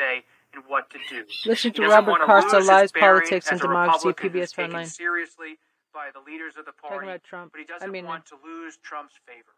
[0.00, 0.24] say
[0.54, 1.24] and what to do.
[1.46, 4.86] Listen to Robert wanna Costa, lose his Lies, Politics, and Democracy, PBS taken Online.
[4.86, 5.58] seriously
[5.94, 7.52] by the leaders of the Talking party, about Trump.
[7.52, 9.54] but he doesn't I mean, uh, want to lose Trump's favor.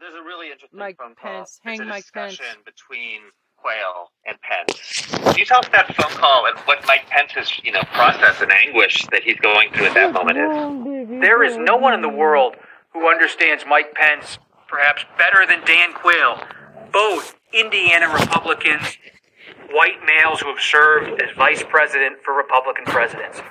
[0.00, 1.44] There's a really interesting Mike phone call.
[1.44, 1.60] Pence.
[1.64, 2.32] It's Hang a Mike Pence.
[2.36, 3.20] discussion between
[3.56, 5.06] Quayle and Pence.
[5.24, 8.50] Can you tell us that phone call and what Mike Pence's, you know, process and
[8.52, 11.20] anguish that he's going through at that moment is?
[11.20, 12.56] There is no one in the world
[12.92, 16.42] who understands Mike Pence perhaps better than Dan Quayle.
[16.92, 18.98] Both Indiana Republicans,
[19.74, 23.42] white males who have served as vice president for Republican presidents.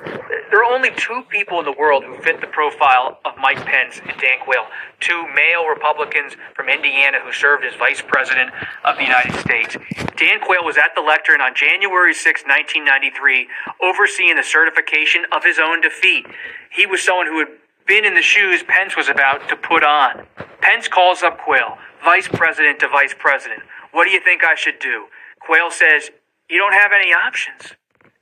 [0.50, 4.00] There are only two people in the world who fit the profile of Mike Pence
[4.00, 4.66] and Dan Quayle.
[5.02, 8.52] Two male Republicans from Indiana who served as vice president
[8.86, 9.76] of the United States.
[10.16, 13.48] Dan Quayle was at the lectern on January 6, 1993,
[13.84, 16.26] overseeing the certification of his own defeat.
[16.72, 17.50] He was someone who had
[17.86, 20.26] been in the shoes Pence was about to put on.
[20.62, 23.64] Pence calls up Quayle, vice president to vice president.
[23.92, 25.08] What do you think I should do?
[25.46, 26.10] Quayle says,
[26.50, 27.74] You don't have any options.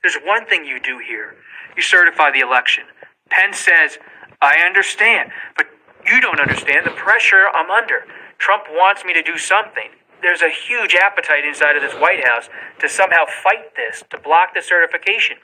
[0.02, 1.36] There's one thing you do here
[1.76, 2.84] you certify the election.
[3.30, 3.98] Pence says,
[4.42, 5.66] I understand, but
[6.04, 8.04] you don't understand the pressure I'm under.
[8.38, 9.88] Trump wants me to do something.
[10.20, 12.48] There's a huge appetite inside of this White House
[12.80, 15.36] to somehow fight this, to block the certification.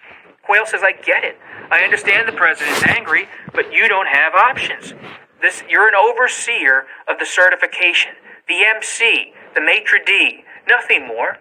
[0.43, 1.37] Quayle says, I get it.
[1.71, 4.95] I understand the president's angry, but you don't have options.
[5.41, 8.12] This, you're an overseer of the certification,
[8.49, 11.39] the MC, the maitre d', nothing more.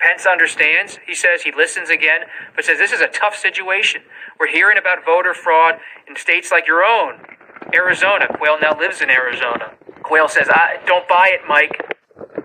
[0.00, 0.98] Pence understands.
[1.06, 2.22] He says he listens again,
[2.54, 4.02] but says this is a tough situation.
[4.38, 5.76] We're hearing about voter fraud
[6.08, 7.20] in states like your own,
[7.74, 8.26] Arizona.
[8.36, 9.72] Quayle now lives in Arizona.
[10.02, 11.80] Quayle says, I don't buy it, Mike.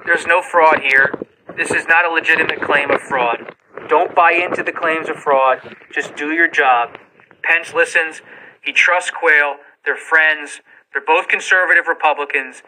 [0.05, 1.13] There's no fraud here.
[1.57, 3.55] This is not a legitimate claim of fraud.
[3.89, 5.75] Don't buy into the claims of fraud.
[5.93, 6.97] Just do your job.
[7.43, 8.21] Pence listens.
[8.61, 9.57] He trusts Quayle.
[9.85, 10.61] They're friends.
[10.93, 12.63] They're both conservative Republicans.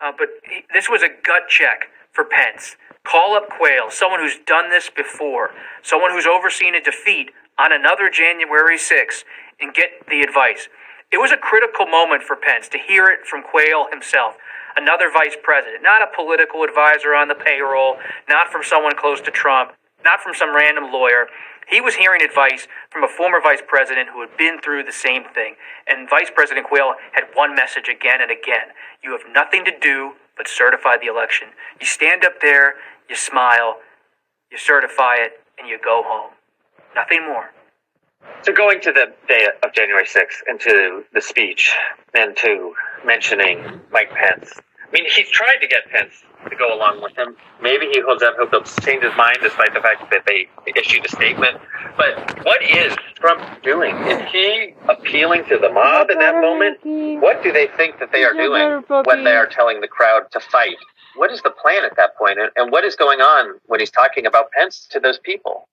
[0.00, 2.76] Uh, but he, this was a gut check for Pence.
[3.04, 5.50] Call up Quayle, someone who's done this before,
[5.82, 9.22] someone who's overseen a defeat on another January 6th,
[9.60, 10.68] and get the advice.
[11.12, 14.36] It was a critical moment for Pence to hear it from Quayle himself,
[14.76, 17.96] another vice president, not a political advisor on the payroll,
[18.28, 19.72] not from someone close to Trump,
[20.04, 21.28] not from some random lawyer.
[21.68, 25.24] He was hearing advice from a former vice president who had been through the same
[25.34, 25.56] thing.
[25.86, 28.70] And Vice President Quayle had one message again and again
[29.02, 31.48] You have nothing to do but certify the election.
[31.80, 32.74] You stand up there,
[33.08, 33.76] you smile,
[34.50, 36.32] you certify it, and you go home.
[36.94, 37.50] Nothing more.
[38.42, 41.72] So going to the day of January 6th and to the speech
[42.14, 44.52] and to mentioning Mike Pence.
[44.88, 47.36] I mean, he's tried to get Pence to go along with him.
[47.60, 51.04] Maybe he holds out hope he'll change his mind despite the fact that they issued
[51.04, 51.58] a statement.
[51.96, 53.96] But what is Trump doing?
[54.06, 56.78] Is he appealing to the mob in that moment?
[57.20, 58.62] What do they think that they are doing
[59.06, 60.76] when they are telling the crowd to fight?
[61.16, 62.38] What is the plan at that point?
[62.38, 65.68] And- And what is going on when he's talking about Pence to those people?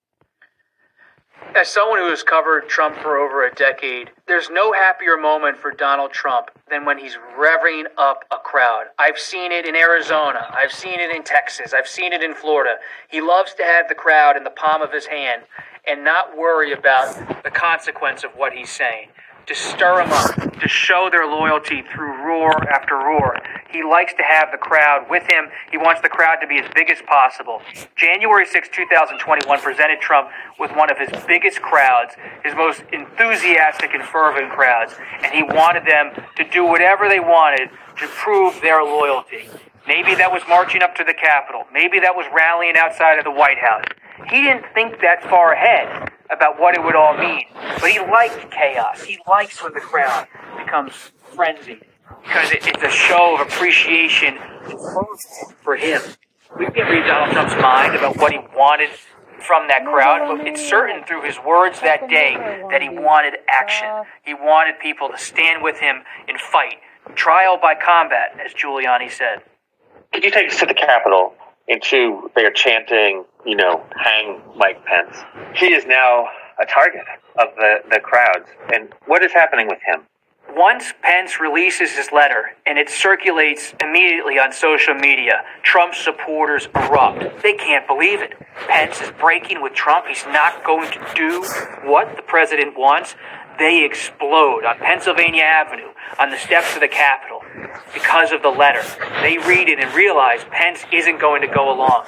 [1.54, 5.70] As someone who has covered Trump for over a decade, there's no happier moment for
[5.70, 8.86] Donald Trump than when he's revving up a crowd.
[8.98, 10.48] I've seen it in Arizona.
[10.50, 11.72] I've seen it in Texas.
[11.72, 12.76] I've seen it in Florida.
[13.08, 15.42] He loves to have the crowd in the palm of his hand
[15.86, 19.08] and not worry about the consequence of what he's saying.
[19.46, 23.36] To stir them up, to show their loyalty through roar after roar.
[23.70, 25.48] He likes to have the crowd with him.
[25.70, 27.60] He wants the crowd to be as big as possible.
[27.94, 34.02] January 6, 2021 presented Trump with one of his biggest crowds, his most enthusiastic and
[34.02, 37.68] fervent crowds, and he wanted them to do whatever they wanted
[37.98, 39.50] to prove their loyalty.
[39.86, 41.64] Maybe that was marching up to the Capitol.
[41.70, 43.84] Maybe that was rallying outside of the White House.
[44.30, 47.44] He didn't think that far ahead about what it would all mean,
[47.80, 49.02] but he liked chaos.
[49.02, 50.26] He likes when the crowd
[50.56, 50.92] becomes
[51.34, 51.84] frenzied
[52.22, 54.38] because it, it's a show of appreciation
[55.62, 56.00] for him.
[56.58, 58.90] We can read Donald Trump's mind about what he wanted
[59.44, 62.36] from that crowd, but it's certain through his words that day
[62.70, 63.88] that he wanted action.
[64.24, 66.76] He wanted people to stand with him and fight.
[67.14, 69.42] Trial by combat, as Giuliani said.
[70.12, 71.34] Can you take us to the Capitol
[71.68, 75.16] into are chanting, you know, hang Mike Pence.
[75.54, 76.26] He is now
[76.60, 77.04] a target
[77.38, 78.48] of the, the crowds.
[78.72, 80.02] And what is happening with him?
[80.56, 87.42] Once Pence releases his letter and it circulates immediately on social media, Trump supporters erupt.
[87.42, 88.34] They can't believe it.
[88.68, 90.06] Pence is breaking with Trump.
[90.06, 91.42] He's not going to do
[91.82, 93.16] what the president wants.
[93.58, 97.42] They explode on Pennsylvania Avenue, on the steps of the Capitol,
[97.92, 98.82] because of the letter.
[99.22, 102.06] They read it and realize Pence isn't going to go along.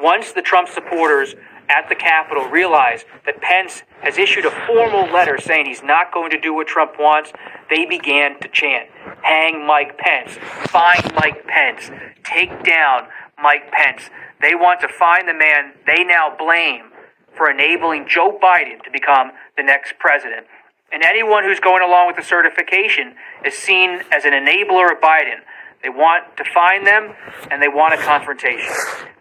[0.00, 1.34] Once the Trump supporters
[1.68, 6.30] at the Capitol realize that Pence has issued a formal letter saying he's not going
[6.30, 7.32] to do what Trump wants,
[7.68, 8.88] they began to chant,
[9.22, 10.32] hang Mike Pence,
[10.68, 11.90] find Mike Pence,
[12.24, 13.06] take down
[13.40, 14.10] Mike Pence.
[14.42, 16.90] They want to find the man they now blame
[17.36, 20.46] for enabling Joe Biden to become the next president.
[20.92, 23.14] And anyone who's going along with the certification
[23.44, 25.40] is seen as an enabler of Biden.
[25.82, 27.14] They want to find them
[27.50, 28.72] and they want a confrontation.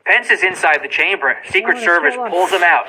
[0.05, 1.37] Pence is inside the chamber.
[1.49, 2.87] Secret Service pulls him out.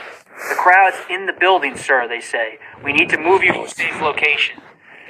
[0.48, 2.58] The crowd's in the building, sir, they say.
[2.82, 4.62] We need to move you to a safe location.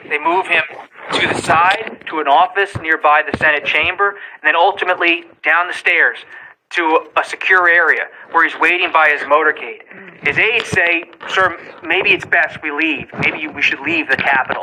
[0.09, 0.65] They move him
[1.13, 5.75] to the side, to an office nearby the Senate chamber, and then ultimately down the
[5.75, 6.19] stairs
[6.71, 9.83] to a secure area where he's waiting by his motorcade.
[10.23, 13.11] His aides say, Sir, maybe it's best we leave.
[13.19, 14.63] Maybe we should leave the Capitol.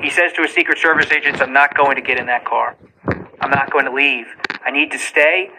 [0.00, 2.76] He says to his Secret Service agents, I'm not going to get in that car.
[3.40, 4.26] I'm not going to leave.
[4.64, 5.50] I need to stay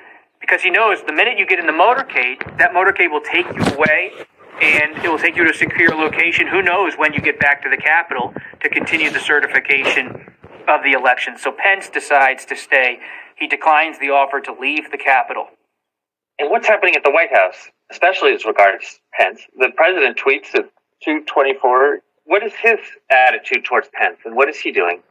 [0.41, 3.63] because he knows the minute you get in the motorcade, that motorcade will take you
[3.75, 4.11] away
[4.61, 6.47] and it will take you to a secure location.
[6.47, 10.33] Who knows when you get back to the Capitol to continue the certification
[10.67, 11.37] of the election.
[11.37, 12.99] So Pence decides to stay.
[13.35, 15.47] He declines the offer to leave the Capitol.
[16.39, 19.41] And what's happening at the White House, especially as regards Pence?
[19.57, 20.69] The president tweets at
[21.03, 21.99] 224.
[22.25, 25.03] What is his attitude towards Pence, and what is he doing?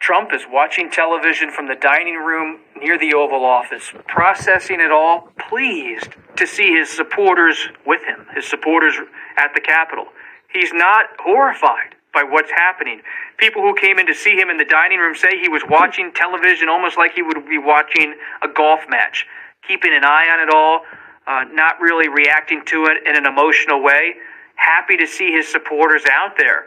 [0.00, 5.30] Trump is watching television from the dining room near the Oval Office, processing it all,
[5.48, 8.94] pleased to see his supporters with him, his supporters
[9.38, 10.06] at the Capitol.
[10.52, 13.00] He's not horrified by what's happening.
[13.38, 16.12] People who came in to see him in the dining room say he was watching
[16.12, 19.26] television almost like he would be watching a golf match,
[19.66, 20.80] keeping an eye on it all,
[21.26, 24.14] uh, not really reacting to it in an emotional way,
[24.56, 26.66] happy to see his supporters out there.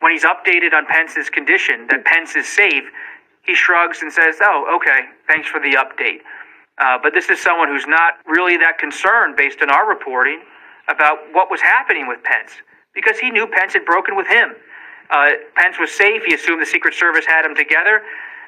[0.00, 2.84] When he's updated on Pence's condition, that Pence is safe,
[3.42, 6.20] he shrugs and says, Oh, okay, thanks for the update.
[6.78, 10.40] Uh, but this is someone who's not really that concerned, based on our reporting,
[10.88, 12.50] about what was happening with Pence,
[12.94, 14.54] because he knew Pence had broken with him.
[15.10, 16.24] Uh, Pence was safe.
[16.24, 18.02] He assumed the Secret Service had him together.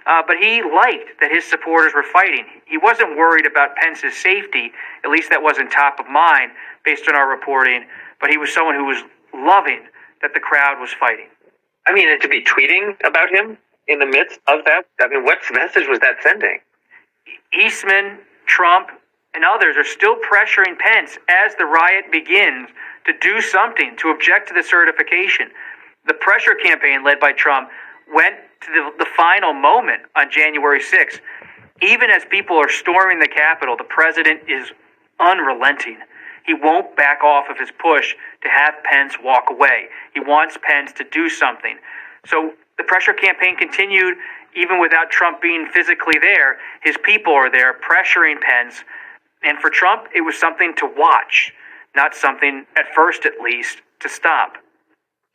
[0.06, 2.46] Uh, but he liked that his supporters were fighting.
[2.66, 4.70] He wasn't worried about Pence's safety,
[5.04, 6.52] at least that wasn't top of mind
[6.84, 7.84] based on our reporting,
[8.20, 9.02] but he was someone who was
[9.34, 9.80] loving
[10.22, 11.26] that the crowd was fighting.
[11.86, 13.58] I mean, and to be tweeting about him
[13.88, 16.60] in the midst of that, I mean, what message was that sending?
[17.52, 18.90] Eastman, Trump,
[19.34, 22.70] and others are still pressuring Pence as the riot begins
[23.06, 25.50] to do something to object to the certification.
[26.06, 27.68] The pressure campaign led by Trump
[28.12, 31.20] went to the, the final moment on January 6th.
[31.82, 34.70] Even as people are storming the Capitol, the president is
[35.20, 35.98] unrelenting.
[36.46, 39.86] He won't back off of his push to have Pence walk away.
[40.14, 41.76] He wants Pence to do something.
[42.24, 44.16] So the pressure campaign continued
[44.54, 46.56] even without Trump being physically there.
[46.82, 48.84] His people are there pressuring Pence.
[49.42, 51.52] And for Trump, it was something to watch,
[51.94, 54.54] not something, at first at least, to stop.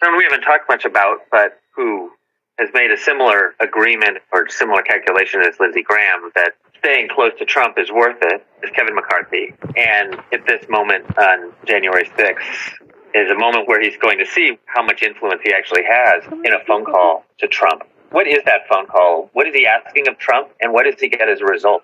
[0.01, 2.11] Someone we haven't talked much about, but who
[2.61, 7.45] has made a similar agreement or similar calculation as Lindsey Graham that staying close to
[7.45, 9.53] Trump is worth it is Kevin McCarthy.
[9.75, 14.59] And at this moment on January 6th is a moment where he's going to see
[14.65, 17.81] how much influence he actually has in a phone call to Trump.
[18.11, 19.31] What is that phone call?
[19.33, 20.49] What is he asking of Trump?
[20.61, 21.81] And what does he get as a result?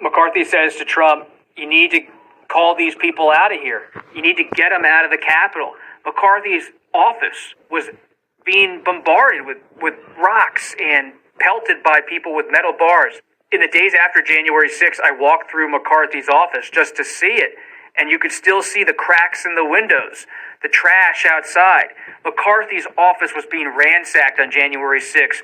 [0.00, 2.00] McCarthy says to Trump, you need to
[2.48, 3.88] call these people out of here.
[4.14, 5.72] You need to get them out of the Capitol.
[6.04, 7.88] McCarthy's office was
[8.44, 13.14] being bombarded with, with rocks and pelted by people with metal bars.
[13.52, 17.52] In the days after January 6th, I walked through McCarthy's office just to see it,
[17.96, 20.26] and you could still see the cracks in the windows,
[20.62, 21.88] the trash outside.
[22.24, 25.42] McCarthy's office was being ransacked on January 6th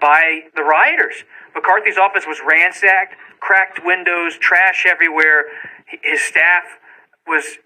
[0.00, 1.24] by the rioters.
[1.54, 5.44] McCarthy's office was ransacked, cracked windows, trash everywhere.
[6.02, 6.64] His staff
[7.26, 7.58] was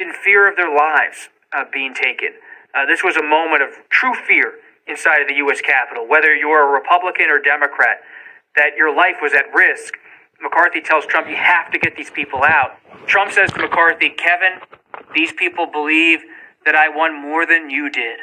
[0.00, 2.30] in fear of their lives uh, being taken.
[2.76, 4.54] Uh, this was a moment of true fear
[4.86, 5.62] inside of the U.S.
[5.62, 8.00] Capitol, whether you're a Republican or Democrat,
[8.54, 9.94] that your life was at risk.
[10.42, 12.76] McCarthy tells Trump, you have to get these people out.
[13.06, 14.60] Trump says to McCarthy, Kevin,
[15.14, 16.20] these people believe
[16.66, 18.18] that I won more than you did.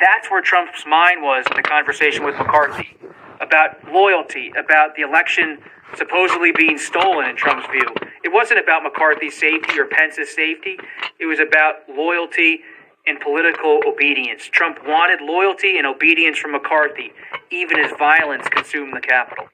[0.00, 2.96] That's where Trump's mind was in the conversation with McCarthy
[3.40, 5.58] about loyalty, about the election
[5.94, 7.86] supposedly being stolen in Trump's view.
[8.24, 10.78] It wasn't about McCarthy's safety or Pence's safety.
[11.20, 12.60] It was about loyalty
[13.06, 14.44] and political obedience.
[14.44, 17.12] Trump wanted loyalty and obedience from McCarthy,
[17.50, 19.46] even as violence consumed the Capitol.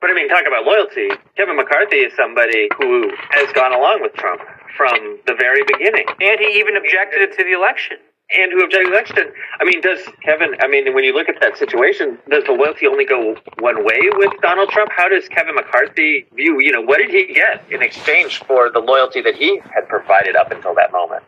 [0.00, 1.10] But I mean, talk about loyalty.
[1.36, 4.42] Kevin McCarthy is somebody who has gone along with Trump
[4.76, 6.06] from the very beginning.
[6.20, 7.96] And he even objected to the election.
[8.30, 9.32] And who objected to the election.
[9.58, 12.86] I mean, does Kevin, I mean, when you look at that situation, does the loyalty
[12.86, 14.92] only go one way with Donald Trump?
[14.94, 18.78] How does Kevin McCarthy view, you know, what did he get in exchange for the
[18.78, 21.24] loyalty that he had provided up until that moment?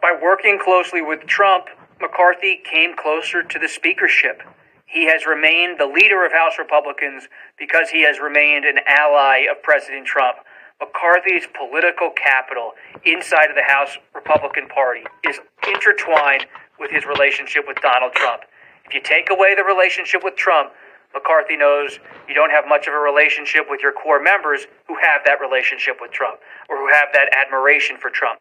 [0.00, 1.66] By working closely with Trump,
[2.00, 4.42] McCarthy came closer to the speakership.
[4.86, 7.28] He has remained the leader of House Republicans
[7.58, 10.38] because he has remained an ally of President Trump.
[10.80, 12.72] McCarthy's political capital
[13.04, 16.46] inside of the House Republican Party is intertwined
[16.78, 18.42] with his relationship with Donald Trump.
[18.86, 20.70] If you take away the relationship with Trump,
[21.12, 25.22] McCarthy knows you don't have much of a relationship with your core members who have
[25.26, 26.38] that relationship with Trump
[26.70, 28.38] or who have that admiration for Trump.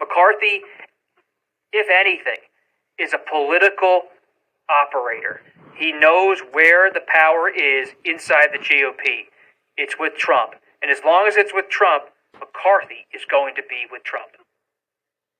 [0.00, 0.62] McCarthy,
[1.74, 2.38] if anything,
[2.98, 4.02] is a political
[4.70, 5.42] operator.
[5.74, 9.26] He knows where the power is inside the GOP.
[9.76, 10.54] It's with Trump.
[10.80, 12.04] And as long as it's with Trump,
[12.38, 14.30] McCarthy is going to be with Trump.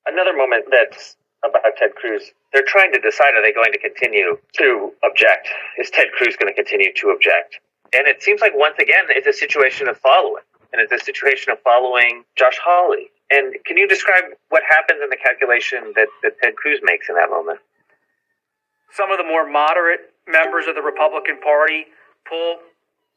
[0.06, 2.32] Another moment that's about Ted Cruz.
[2.52, 5.48] They're trying to decide are they going to continue to object?
[5.78, 7.60] Is Ted Cruz going to continue to object?
[7.92, 11.52] And it seems like once again it's a situation of following, and it's a situation
[11.52, 13.10] of following Josh Hawley.
[13.30, 17.14] And can you describe what happens in the calculation that, that Ted Cruz makes in
[17.16, 17.58] that moment?
[18.92, 21.86] Some of the more moderate members of the Republican Party
[22.28, 22.58] pull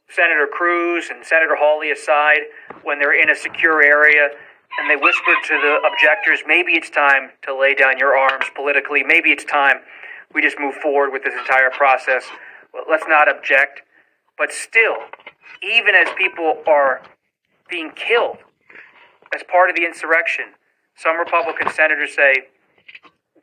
[0.09, 2.47] Senator Cruz and Senator Hawley aside
[2.83, 4.29] when they're in a secure area
[4.79, 9.03] and they whispered to the objectors, maybe it's time to lay down your arms politically.
[9.03, 9.77] Maybe it's time
[10.33, 12.25] we just move forward with this entire process.
[12.73, 13.81] Well, let's not object.
[14.37, 14.97] But still,
[15.63, 17.01] even as people are
[17.69, 18.37] being killed
[19.33, 20.45] as part of the insurrection,
[20.95, 22.47] some Republican senators say,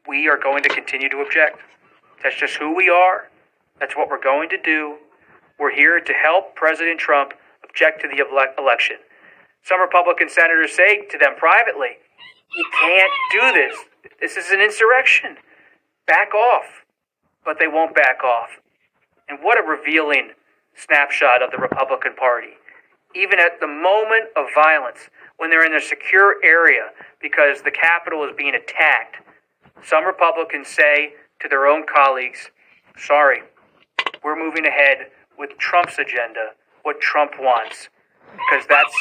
[0.07, 1.59] we are going to continue to object.
[2.23, 3.29] That's just who we are.
[3.81, 4.97] That's what we're going to do.
[5.59, 8.25] We're here to help President Trump object to the
[8.59, 8.97] election.
[9.63, 11.99] Some Republican senators say to them privately,
[12.57, 13.77] You can't do this.
[14.21, 15.37] This is an insurrection.
[16.07, 16.85] Back off.
[17.45, 18.51] But they won't back off.
[19.29, 20.31] And what a revealing
[20.75, 22.55] snapshot of the Republican Party.
[23.15, 28.25] Even at the moment of violence, when they're in a secure area because the Capitol
[28.25, 29.17] is being attacked,
[29.83, 32.51] some Republicans say to their own colleagues,
[32.97, 33.43] Sorry,
[34.23, 37.89] we're moving ahead with Trump's agenda, what Trump wants,
[38.33, 38.95] because that's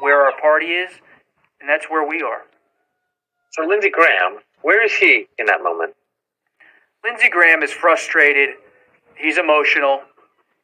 [0.00, 0.90] where our party is,
[1.60, 2.42] and that's where we are.
[3.50, 5.94] So, Lindsey Graham, where is he in that moment?
[7.04, 8.50] Lindsey Graham is frustrated.
[9.16, 10.02] He's emotional,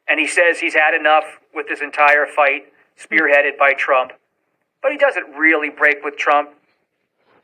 [0.07, 2.63] and he says he's had enough with this entire fight,
[2.97, 4.13] spearheaded by Trump.
[4.81, 6.51] But he doesn't really break with Trump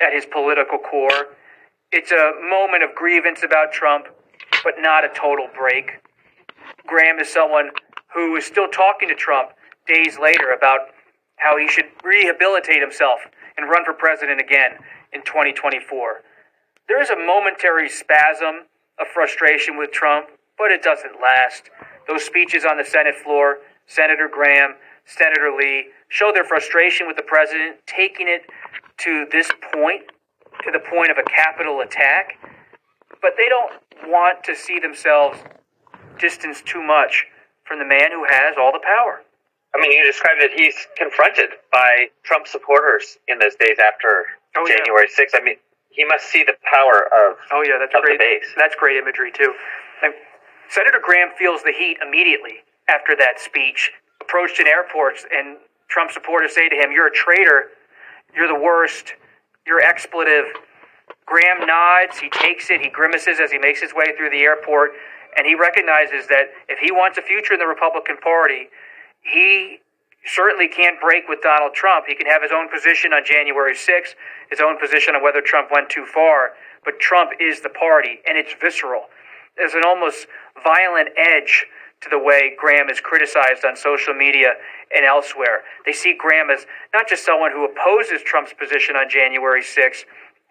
[0.02, 1.36] at his political core.
[1.92, 4.08] It's a moment of grievance about Trump,
[4.64, 5.92] but not a total break.
[6.88, 7.70] Graham is someone
[8.14, 9.50] who is still talking to Trump
[9.88, 10.90] days later about
[11.38, 13.20] how he should rehabilitate himself
[13.58, 14.72] and run for president again
[15.14, 16.22] in 2024.
[16.88, 18.68] There is a momentary spasm
[19.00, 20.28] of frustration with Trump,
[20.58, 21.70] but it doesn't last.
[22.08, 24.76] Those speeches on the Senate floor, Senator Graham,
[25.06, 28.44] Senator Lee, show their frustration with the president, taking it
[28.98, 30.04] to this point,
[30.64, 32.40] to the point of a Capitol attack.
[33.22, 33.74] But they don't
[34.08, 35.40] want to see themselves
[36.20, 37.26] distanced too much
[37.66, 39.22] from the man who has all the power.
[39.76, 44.66] I mean, you described that he's confronted by Trump supporters in those days after oh,
[44.66, 45.26] January yeah.
[45.26, 45.36] 6th.
[45.36, 45.56] I mean,
[45.90, 48.20] he must see the power of oh yeah, that's great.
[48.58, 49.54] That's great imagery too.
[50.04, 50.14] And
[50.70, 53.92] Senator Graham feels the heat immediately after that speech.
[54.22, 55.58] Approached in airports, and
[55.96, 57.72] Trump supporters say to him, "You're a traitor.
[58.36, 59.16] You're the worst.
[59.66, 60.54] You're expletive."
[61.26, 62.20] Graham nods.
[62.20, 62.82] He takes it.
[62.82, 64.92] He grimaces as he makes his way through the airport,
[65.38, 68.70] and he recognizes that if he wants a future in the Republican Party,
[69.22, 69.80] he
[70.26, 72.08] certainly can't break with Donald Trump.
[72.08, 74.16] He can have his own position on January 6th,
[74.50, 78.38] his own position on whether Trump went too far, but Trump is the party, and
[78.38, 79.10] it's visceral.
[79.56, 80.28] There's an almost
[80.62, 81.68] violent edge
[82.02, 84.54] to the way Graham is criticized on social media
[84.96, 85.62] and elsewhere.
[85.86, 90.06] They see Graham as not just someone who opposes Trump's position on January 6th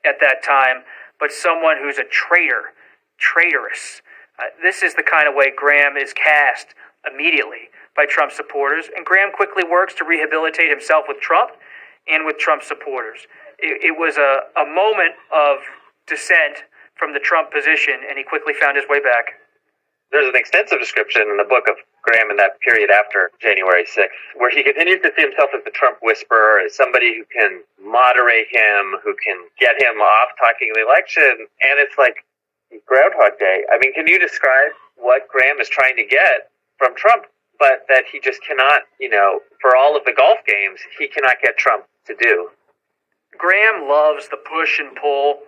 [0.04, 0.82] at that time,
[1.20, 2.74] but someone who's a traitor,
[3.18, 4.02] traitorous.
[4.38, 6.74] Uh, this is the kind of way Graham is cast
[7.10, 11.52] immediately by Trump supporters, and Graham quickly works to rehabilitate himself with Trump
[12.08, 13.26] and with Trump supporters.
[13.58, 15.58] It, it was a, a moment of
[16.06, 16.64] dissent
[16.96, 19.38] from the Trump position, and he quickly found his way back.
[20.12, 24.14] There's an extensive description in the book of Graham in that period after January 6th,
[24.36, 28.46] where he continues to see himself as the Trump whisperer, as somebody who can moderate
[28.50, 31.48] him, who can get him off talking the election.
[31.62, 32.22] And it's like
[32.86, 33.64] Groundhog Day.
[33.72, 37.26] I mean, can you describe what Graham is trying to get from Trump?
[37.58, 41.36] but that he just cannot, you know, for all of the golf games, he cannot
[41.42, 42.50] get Trump to do.
[43.36, 45.40] Graham loves the push and pull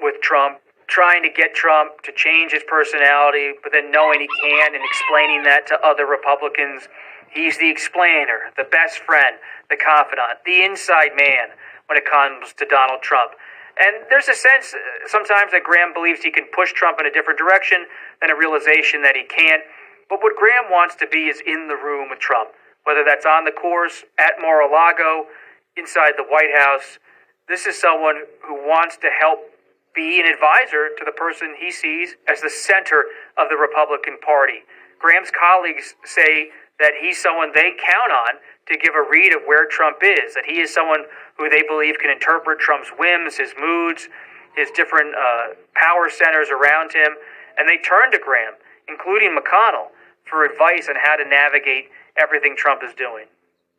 [0.00, 0.58] with Trump,
[0.92, 5.42] trying to get Trump to change his personality, but then knowing he can and explaining
[5.42, 6.84] that to other Republicans.
[7.32, 9.40] He's the explainer, the best friend,
[9.72, 11.56] the confidant, the inside man
[11.88, 13.32] when it comes to Donald Trump.
[13.80, 17.10] And there's a sense uh, sometimes that Graham believes he can push Trump in a
[17.10, 17.88] different direction,
[18.20, 19.64] than a realization that he can't.
[20.12, 22.52] But what Graham wants to be is in the room with Trump,
[22.84, 25.24] whether that's on the course, at Mar a Lago,
[25.80, 27.00] inside the White House.
[27.48, 29.40] This is someone who wants to help
[29.94, 33.04] be an advisor to the person he sees as the center
[33.36, 34.64] of the Republican Party.
[34.98, 38.34] Graham's colleagues say that he's someone they count on
[38.68, 41.04] to give a read of where Trump is, that he is someone
[41.36, 44.08] who they believe can interpret Trump's whims, his moods,
[44.56, 47.16] his different uh, power centers around him.
[47.58, 48.54] And they turn to Graham,
[48.88, 49.88] including McConnell,
[50.24, 53.26] for advice on how to navigate everything Trump is doing.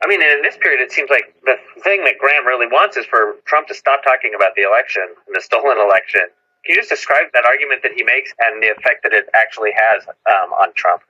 [0.03, 3.05] I mean, in this period, it seems like the thing that Graham really wants is
[3.05, 6.27] for Trump to stop talking about the election and the stolen election.
[6.67, 9.71] Can you just describe that argument that he makes and the effect that it actually
[9.71, 11.03] has um, on Trump?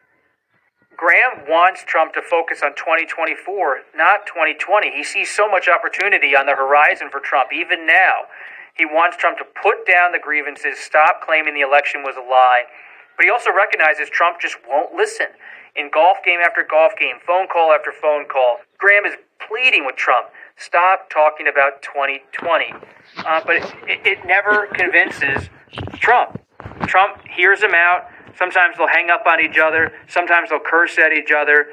[0.94, 4.94] Graham wants Trump to focus on 2024, not 2020.
[4.94, 8.30] He sees so much opportunity on the horizon for Trump, even now.
[8.78, 12.70] He wants Trump to put down the grievances, stop claiming the election was a lie.
[13.18, 15.34] But he also recognizes Trump just won't listen
[15.76, 18.58] in golf game after golf game, phone call after phone call.
[18.78, 20.28] Graham is pleading with Trump
[20.58, 22.74] stop talking about 2020.
[23.18, 25.50] Uh, but it, it never convinces
[25.96, 26.40] Trump.
[26.88, 28.08] Trump hears him out.
[28.38, 29.92] Sometimes they'll hang up on each other.
[30.08, 31.68] Sometimes they'll curse at each other.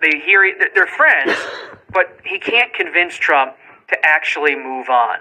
[0.00, 1.36] They hear they're friends,
[1.92, 3.56] but he can't convince Trump
[3.88, 5.18] to actually move on.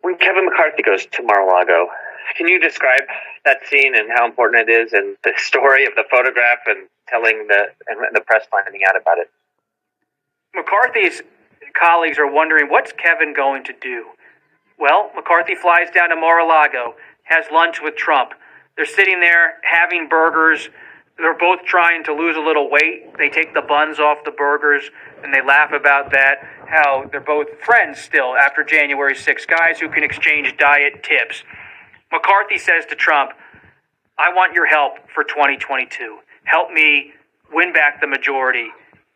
[0.00, 1.88] When Kevin McCarthy goes to Mar-a-Lago,
[2.36, 3.02] can you describe
[3.44, 7.46] that scene and how important it is, and the story of the photograph and telling
[7.48, 9.30] the and the press finding out about it.
[10.54, 11.22] McCarthy's
[11.78, 14.06] colleagues are wondering what's Kevin going to do.
[14.78, 18.32] Well, McCarthy flies down to Mar-a-Lago, has lunch with Trump.
[18.76, 20.70] They're sitting there having burgers.
[21.18, 23.16] They're both trying to lose a little weight.
[23.18, 24.90] They take the buns off the burgers
[25.22, 26.38] and they laugh about that.
[26.66, 31.42] How they're both friends still after January 6, guys who can exchange diet tips.
[32.10, 33.32] McCarthy says to Trump,
[34.18, 37.12] I want your help for 2022 help me
[37.52, 38.68] win back the majority.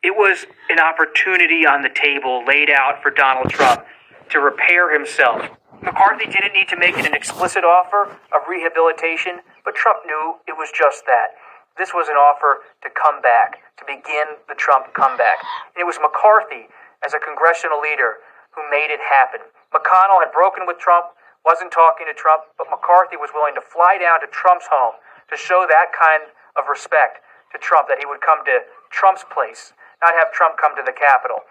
[0.03, 3.85] It was an opportunity on the table laid out for Donald Trump
[4.31, 5.43] to repair himself.
[5.83, 10.55] McCarthy didn't need to make it an explicit offer of rehabilitation, but Trump knew it
[10.55, 11.35] was just that.
[11.77, 15.43] This was an offer to come back, to begin the Trump comeback.
[15.75, 16.71] And it was McCarthy,
[17.03, 18.23] as a congressional leader,
[18.55, 19.43] who made it happen.
[19.75, 21.11] McConnell had broken with Trump,
[21.43, 24.95] wasn't talking to Trump, but McCarthy was willing to fly down to Trump's home
[25.29, 26.23] to show that kind
[26.57, 30.75] of respect to Trump that he would come to Trump's place, not have Trump come
[30.77, 31.43] to the Capitol.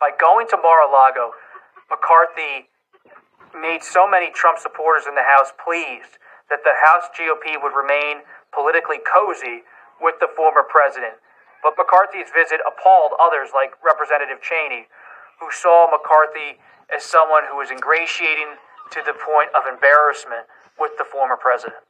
[0.00, 1.32] By going to Mar a Lago,
[1.88, 2.72] McCarthy
[3.54, 6.16] made so many Trump supporters in the House pleased
[6.48, 9.64] that the House GOP would remain politically cozy
[10.00, 11.20] with the former president.
[11.62, 14.88] But McCarthy's visit appalled others like Representative Cheney,
[15.38, 16.58] who saw McCarthy
[16.90, 18.58] as someone who was ingratiating
[18.90, 21.80] to the point of embarrassment with the former president.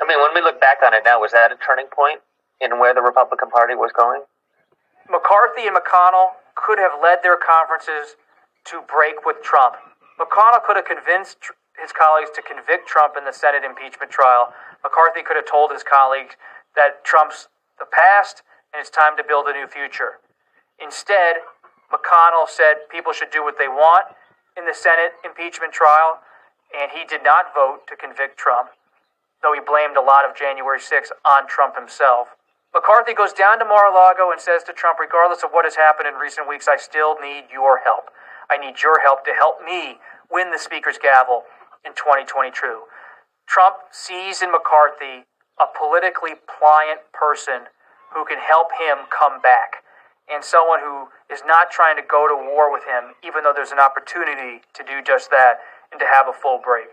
[0.00, 2.20] I mean, when we look back on it now, was that a turning point
[2.60, 4.22] in where the Republican Party was going?
[5.10, 8.16] McCarthy and McConnell could have led their conferences
[8.66, 9.76] to break with Trump.
[10.18, 14.54] McConnell could have convinced his colleagues to convict Trump in the Senate impeachment trial.
[14.82, 16.34] McCarthy could have told his colleagues
[16.74, 20.18] that Trump's the past and it's time to build a new future.
[20.82, 21.42] Instead,
[21.92, 24.06] McConnell said people should do what they want
[24.56, 26.18] in the Senate impeachment trial,
[26.74, 28.70] and he did not vote to convict Trump
[29.44, 32.34] though he blamed a lot of January 6 on Trump himself.
[32.72, 35.76] McCarthy goes down to Mar a Lago and says to Trump, regardless of what has
[35.76, 38.10] happened in recent weeks, I still need your help.
[38.50, 40.00] I need your help to help me
[40.32, 41.44] win the Speaker's gavel
[41.86, 42.50] in 2022.
[43.46, 45.28] Trump sees in McCarthy
[45.60, 47.68] a politically pliant person
[48.10, 49.84] who can help him come back
[50.26, 53.72] and someone who is not trying to go to war with him, even though there's
[53.72, 55.60] an opportunity to do just that
[55.92, 56.88] and to have a full break.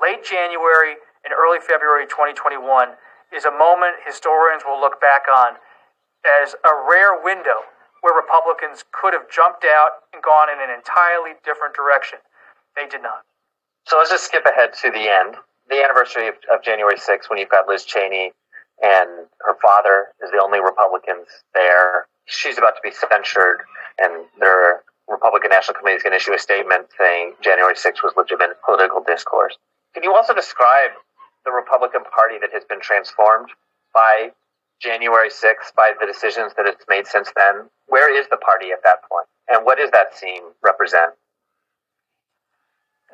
[0.00, 2.96] Late January, in early February 2021
[3.34, 5.56] is a moment historians will look back on
[6.26, 7.64] as a rare window
[8.00, 12.18] where Republicans could have jumped out and gone in an entirely different direction.
[12.76, 13.28] They did not.
[13.86, 15.36] So let's just skip ahead to the end,
[15.68, 18.32] the anniversary of, of January 6th, when you've got Liz Cheney
[18.82, 22.06] and her father is the only Republicans there.
[22.26, 23.60] She's about to be censured,
[23.98, 28.14] and their Republican National Committee is going to issue a statement saying January 6th was
[28.16, 29.56] legitimate political discourse.
[29.92, 30.92] Can you also describe
[31.44, 33.48] the Republican Party that has been transformed
[33.94, 34.30] by
[34.80, 37.68] January 6th, by the decisions that it's made since then?
[37.86, 39.26] Where is the party at that point?
[39.48, 41.12] And what does that scene represent?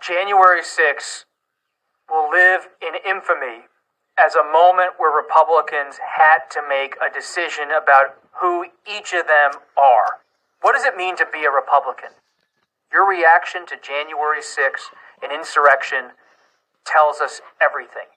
[0.01, 1.25] January 6th
[2.09, 3.67] will live in infamy
[4.19, 9.61] as a moment where Republicans had to make a decision about who each of them
[9.77, 10.21] are.
[10.61, 12.11] What does it mean to be a Republican?
[12.93, 16.13] Your reaction to January 6th, an insurrection,
[16.85, 18.09] tells us everything.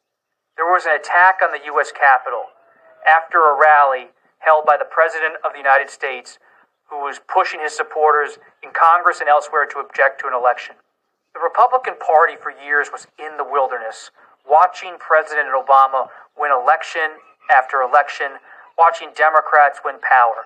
[0.60, 1.96] There was an attack on the U.S.
[1.96, 2.52] Capitol
[3.08, 4.12] after a rally
[4.44, 6.36] held by the President of the United States,
[6.92, 10.76] who was pushing his supporters in Congress and elsewhere to object to an election.
[11.32, 14.12] The Republican Party for years was in the wilderness,
[14.44, 18.44] watching President Obama win election after election,
[18.76, 20.44] watching Democrats win power.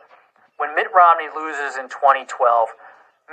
[0.61, 2.69] When Mitt Romney loses in 2012,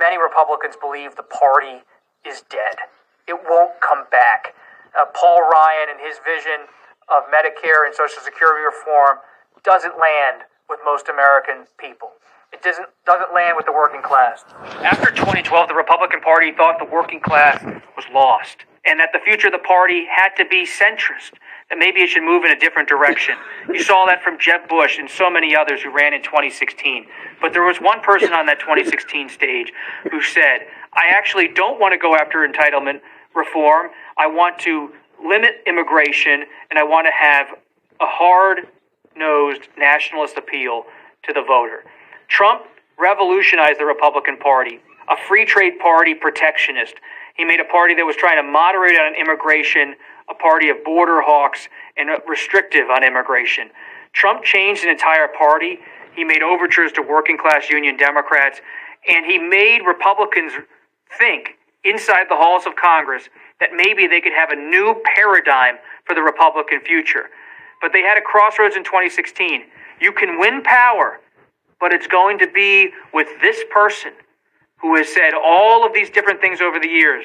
[0.00, 1.84] many Republicans believe the party
[2.24, 2.88] is dead.
[3.28, 4.56] It won't come back.
[4.96, 6.66] Uh, Paul Ryan and his vision
[7.09, 9.18] of Medicare and Social Security reform
[9.62, 12.12] doesn't land with most American people.
[12.53, 14.44] It doesn't doesn't land with the working class.
[14.83, 17.62] After 2012, the Republican Party thought the working class
[17.94, 21.37] was lost and that the future of the party had to be centrist,
[21.68, 23.37] that maybe it should move in a different direction.
[23.68, 27.07] You saw that from Jeb Bush and so many others who ran in 2016.
[27.40, 29.72] But there was one person on that 2016 stage
[30.11, 33.00] who said, I actually don't want to go after entitlement
[33.35, 33.90] reform.
[34.16, 34.92] I want to
[35.23, 37.49] limit immigration and I want to have
[38.01, 38.66] a hard
[39.16, 40.85] nosed nationalist appeal
[41.25, 41.85] to the voter.
[42.29, 42.64] Trump
[42.99, 46.94] revolutionized the Republican Party, a free trade party protectionist.
[47.37, 49.94] He made a party that was trying to moderate on immigration,
[50.29, 53.70] a party of border hawks, and restrictive on immigration.
[54.12, 55.79] Trump changed an entire party.
[56.14, 58.61] He made overtures to working class union Democrats,
[59.09, 60.53] and he made Republicans
[61.18, 63.29] think inside the halls of Congress
[63.61, 67.31] that maybe they could have a new paradigm for the Republican future.
[67.81, 69.62] But they had a crossroads in 2016.
[70.01, 71.20] You can win power
[71.81, 74.12] but it's going to be with this person
[74.81, 77.25] who has said all of these different things over the years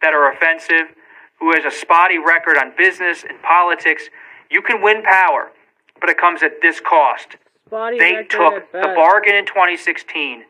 [0.00, 0.94] that are offensive,
[1.38, 4.04] who has a spotty record on business and politics.
[4.50, 5.50] You can win power,
[6.00, 7.36] but it comes at this cost.
[7.66, 10.44] Spotty they took the bargain in 2016,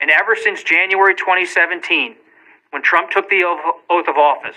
[0.00, 2.16] and ever since January 2017,
[2.74, 3.44] when Trump took the
[3.88, 4.56] oath of office,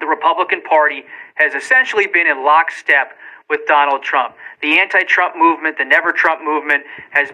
[0.00, 1.02] the Republican Party
[1.36, 3.16] has essentially been in lockstep
[3.48, 4.34] with Donald Trump.
[4.60, 7.30] The anti Trump movement, the Never Trump movement, has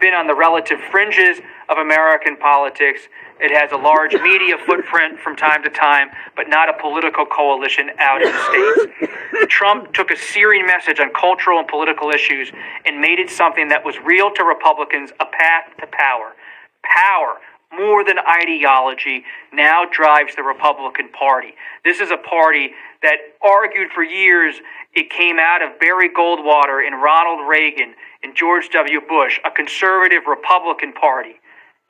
[0.00, 3.02] been on the relative fringes of American politics.
[3.38, 7.90] It has a large media footprint from time to time, but not a political coalition
[7.98, 9.12] out in the states.
[9.52, 12.50] Trump took a searing message on cultural and political issues
[12.86, 16.32] and made it something that was real to Republicans a path to power.
[16.82, 17.40] Power,
[17.76, 21.54] more than ideology, now drives the Republican Party.
[21.84, 24.56] This is a party that argued for years
[24.94, 29.00] it came out of Barry Goldwater and Ronald Reagan and George W.
[29.06, 31.40] Bush, a conservative Republican Party.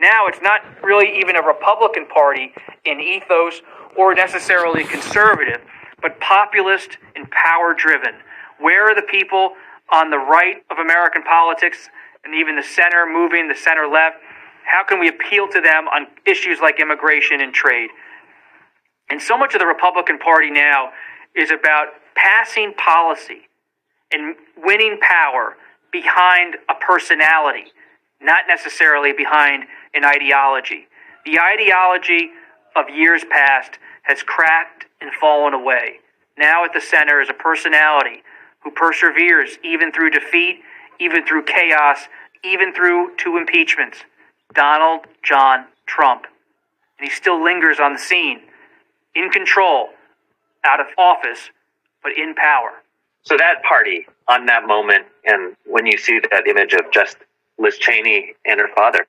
[0.01, 2.53] Now it's not really even a Republican Party
[2.85, 3.61] in ethos
[3.97, 5.61] or necessarily conservative,
[6.03, 8.15] but populist and power driven.
[8.59, 9.53] Where are the people
[9.93, 11.89] on the right of American politics
[12.25, 14.17] and even the center moving, the center left?
[14.65, 17.91] How can we appeal to them on issues like immigration and trade?
[19.11, 20.91] And so much of the Republican Party now
[21.37, 23.49] is about passing policy
[24.13, 25.57] and winning power
[25.93, 27.67] behind a personality,
[28.21, 30.87] not necessarily behind an ideology.
[31.27, 32.31] The ideology
[32.75, 36.01] of years past has cracked and fallen away.
[36.39, 38.23] Now at the center is a personality
[38.63, 40.61] who perseveres even through defeat,
[40.99, 42.09] even through chaos,
[42.43, 43.99] even through two impeachments
[44.55, 46.27] Donald John Trump.
[46.99, 48.41] And he still lingers on the scene,
[49.15, 49.89] in control,
[50.65, 51.51] out of office,
[52.03, 52.71] but in power.
[53.23, 57.17] So that party on that moment, and when you see that image of just
[57.59, 59.07] Liz Cheney and her father,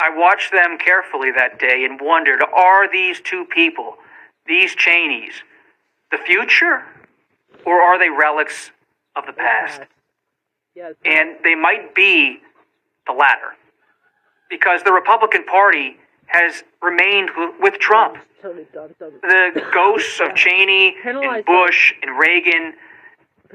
[0.00, 3.96] I watched them carefully that day and wondered are these two people,
[4.46, 5.34] these Cheneys,
[6.10, 6.84] the future,
[7.64, 8.70] or are they relics
[9.16, 9.82] of the past?
[10.74, 10.94] Yes.
[11.04, 12.40] And they might be
[13.06, 13.54] the latter.
[14.54, 18.18] Because the Republican Party has remained with Trump.
[18.40, 19.12] Dumb.
[19.22, 22.74] The ghosts of Cheney and Bush and Reagan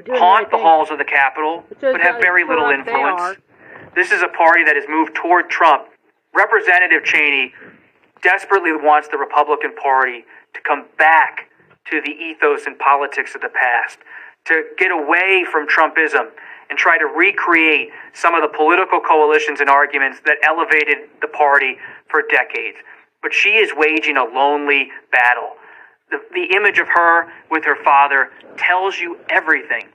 [0.10, 3.38] haunt the halls of the Capitol, but have very little influence.
[3.96, 5.88] This is a party that has moved toward Trump.
[6.34, 7.54] Representative Cheney
[8.22, 11.50] desperately wants the Republican Party to come back
[11.90, 14.00] to the ethos and politics of the past,
[14.46, 16.30] to get away from Trumpism
[16.70, 21.78] and try to recreate some of the political coalitions and arguments that elevated the party
[22.10, 22.78] for decades.
[23.22, 25.56] But she is waging a lonely battle.
[26.12, 29.90] The, the image of her with her father tells you everything.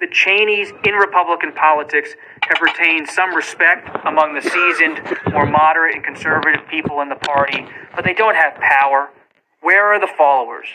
[0.00, 6.02] The Cheneys in Republican politics have retained some respect among the seasoned, more moderate and
[6.02, 9.10] conservative people in the party, but they don't have power.
[9.60, 10.66] Where are the followers?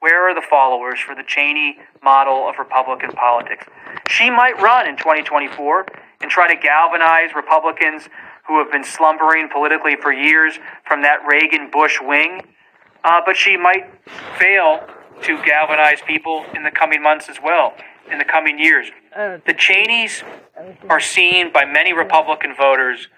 [0.00, 3.66] Where are the followers for the Cheney model of Republican politics?
[4.08, 5.86] She might run in 2024
[6.20, 8.08] and try to galvanize Republicans
[8.46, 12.42] who have been slumbering politically for years from that Reagan Bush wing,
[13.04, 13.86] uh, but she might
[14.38, 14.80] fail
[15.22, 17.74] to galvanize people in the coming months as well,
[18.10, 18.90] in the coming years.
[19.16, 20.22] The Cheneys
[20.56, 23.08] I don't think- are seen by many Republican voters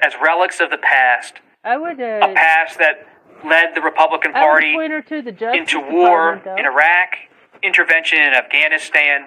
[0.00, 2.00] as relics of the past, I would.
[2.00, 3.06] a Uh, past that
[3.44, 7.16] led the Republican Party point her to the into war in Iraq,
[7.62, 9.26] intervention in Afghanistan,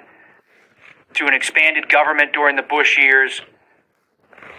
[1.14, 3.42] to an expanded government during the Bush years.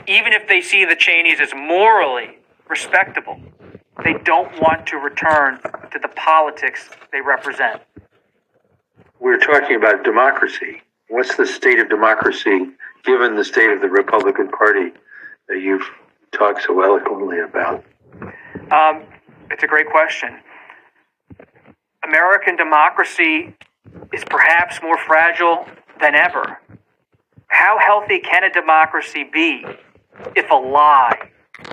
[0.07, 2.39] Even if they see the Cheneys as morally
[2.69, 3.41] respectable,
[4.03, 5.61] they don't want to return
[5.93, 7.83] to the politics they represent.
[9.21, 10.83] We're talking about democracy.
[11.09, 12.67] What's the state of democracy
[13.05, 14.93] given the state of the Republican Party
[15.49, 15.89] that you've
[16.33, 17.85] talked so eloquently about?
[18.71, 19.05] Um,
[19.51, 20.41] it's a great question.
[22.07, 23.55] American democracy
[24.13, 25.67] is perhaps more fragile
[26.01, 26.61] than ever.
[27.49, 29.65] How healthy can a democracy be
[30.37, 31.31] if a lie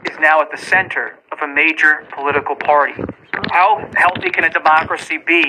[0.10, 2.93] is now at the center of a major political party?
[3.51, 5.43] How healthy can a democracy be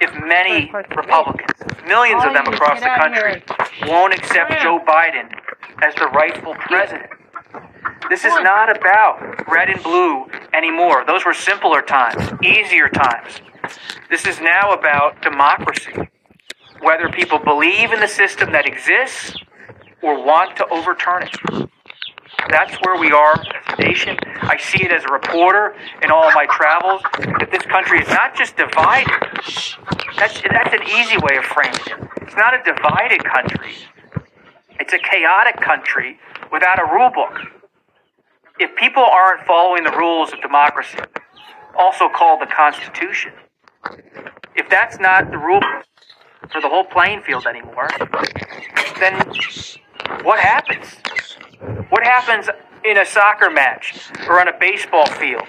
[0.00, 1.50] if many Republicans,
[1.86, 3.42] millions of them across the country,
[3.88, 5.32] won't accept Joe Biden
[5.82, 7.10] as the rightful president?
[8.10, 11.04] This is not about red and blue anymore.
[11.06, 13.40] Those were simpler times, easier times.
[14.10, 15.92] This is now about democracy.
[16.80, 19.34] Whether people believe in the system that exists
[20.02, 21.70] or want to overturn it.
[22.50, 24.18] That's where we are as a nation.
[24.42, 28.36] I see it as a reporter in all my travels that this country is not
[28.36, 29.08] just divided.
[30.18, 32.08] That's, that's an easy way of framing it.
[32.20, 33.72] It's not a divided country.
[34.78, 36.18] It's a chaotic country
[36.52, 37.63] without a rule book
[38.58, 40.98] if people aren't following the rules of democracy,
[41.78, 43.32] also called the Constitution,
[44.54, 45.60] if that's not the rule
[46.52, 47.88] for the whole playing field anymore,
[49.00, 49.14] then
[50.22, 50.96] what happens?
[51.90, 52.48] What happens
[52.84, 55.46] in a soccer match or on a baseball field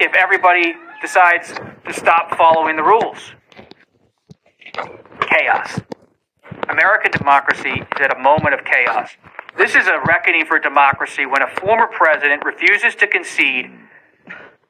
[0.00, 1.52] if everybody decides
[1.86, 3.32] to stop following the rules?
[5.20, 5.80] Chaos.
[6.68, 9.10] American democracy is at a moment of chaos.
[9.58, 13.66] This is a reckoning for democracy when a former president refuses to concede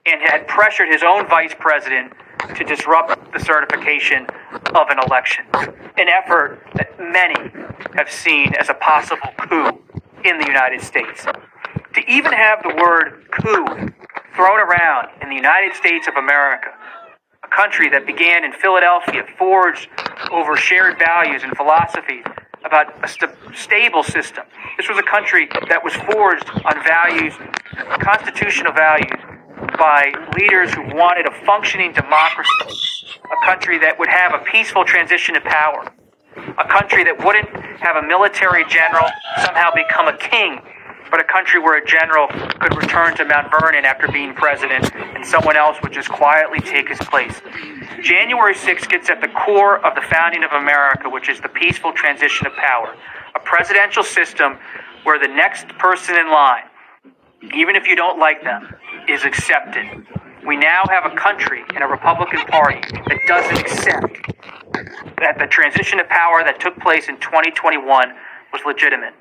[0.07, 2.15] and had pressured his own vice president
[2.57, 4.27] to disrupt the certification
[4.75, 5.45] of an election.
[5.99, 7.51] An effort that many
[7.97, 9.79] have seen as a possible coup
[10.25, 11.27] in the United States.
[11.93, 13.67] To even have the word coup
[14.35, 16.69] thrown around in the United States of America,
[17.45, 19.91] a country that began in Philadelphia, forged
[20.33, 22.25] over shared values and philosophies
[22.65, 24.45] about a st- stable system.
[24.77, 27.35] This was a country that was forged on values,
[28.01, 29.21] constitutional values,
[29.79, 35.37] by leaders who wanted a functioning democracy, a country that would have a peaceful transition
[35.37, 35.93] of power,
[36.59, 37.49] a country that wouldn't
[37.81, 39.07] have a military general
[39.45, 40.61] somehow become a king,
[41.11, 45.25] but a country where a general could return to Mount Vernon after being president and
[45.25, 47.41] someone else would just quietly take his place.
[48.03, 51.93] January 6th gets at the core of the founding of America, which is the peaceful
[51.93, 52.97] transition of power,
[53.35, 54.59] a presidential system
[55.05, 56.65] where the next person in line,
[57.55, 58.75] even if you don't like them,
[59.09, 60.07] is accepted.
[60.47, 64.17] We now have a country and a Republican Party that doesn't accept
[65.19, 68.15] that the transition of power that took place in 2021
[68.53, 69.15] was legitimate.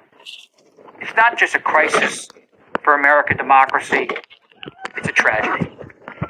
[0.99, 2.27] It's not just a crisis
[2.83, 4.09] for American democracy,
[4.95, 5.71] it's a tragedy.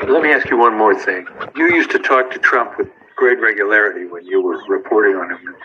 [0.08, 1.28] Let me ask you one more thing.
[1.56, 5.56] You used to talk to Trump with great regularity when you were reporting on him.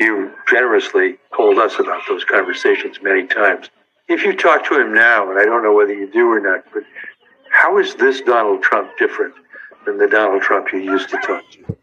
[0.00, 3.70] You generously told us about those conversations many times.
[4.08, 6.64] If you talk to him now, and I don't know whether you do or not,
[6.72, 6.82] but
[7.50, 9.34] how is this Donald Trump different
[9.84, 11.76] than the Donald Trump you used to talk to?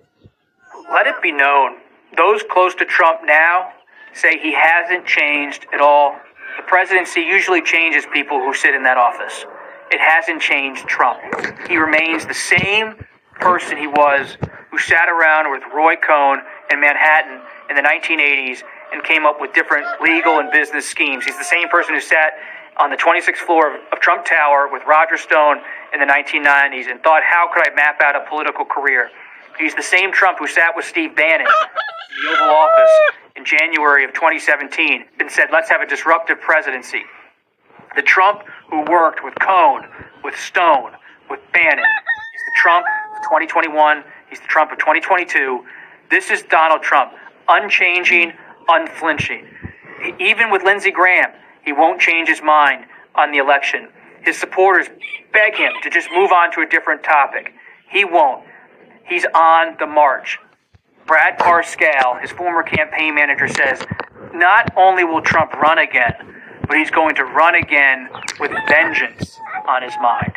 [0.91, 1.77] Let it be known,
[2.17, 3.71] those close to Trump now
[4.13, 6.19] say he hasn't changed at all.
[6.57, 9.45] The presidency usually changes people who sit in that office.
[9.91, 11.19] It hasn't changed Trump.
[11.67, 12.95] He remains the same
[13.39, 14.37] person he was
[14.69, 18.61] who sat around with Roy Cohn in Manhattan in the 1980s
[18.93, 21.25] and came up with different legal and business schemes.
[21.25, 22.33] He's the same person who sat
[22.77, 25.57] on the 26th floor of, of Trump Tower with Roger Stone
[25.93, 29.09] in the 1990s and thought, how could I map out a political career?
[29.59, 32.91] He's the same Trump who sat with Steve Bannon in the Oval Office
[33.35, 37.03] in January of 2017 and said, let's have a disruptive presidency.
[37.97, 39.85] The Trump who worked with Cohn,
[40.23, 40.93] with Stone,
[41.29, 41.83] with Bannon.
[41.83, 42.85] He's the Trump
[43.17, 44.03] of 2021.
[44.29, 45.65] He's the Trump of 2022.
[46.09, 47.11] This is Donald Trump,
[47.49, 48.31] unchanging,
[48.69, 49.45] unflinching.
[50.19, 51.31] Even with Lindsey Graham,
[51.65, 53.89] he won't change his mind on the election.
[54.21, 54.87] His supporters
[55.33, 57.53] beg him to just move on to a different topic.
[57.89, 58.45] He won't.
[59.09, 60.37] He's on the march.
[61.07, 63.83] Brad Parscale, his former campaign manager, says
[64.33, 66.13] not only will Trump run again,
[66.67, 69.35] but he's going to run again with vengeance
[69.67, 70.33] on his mind.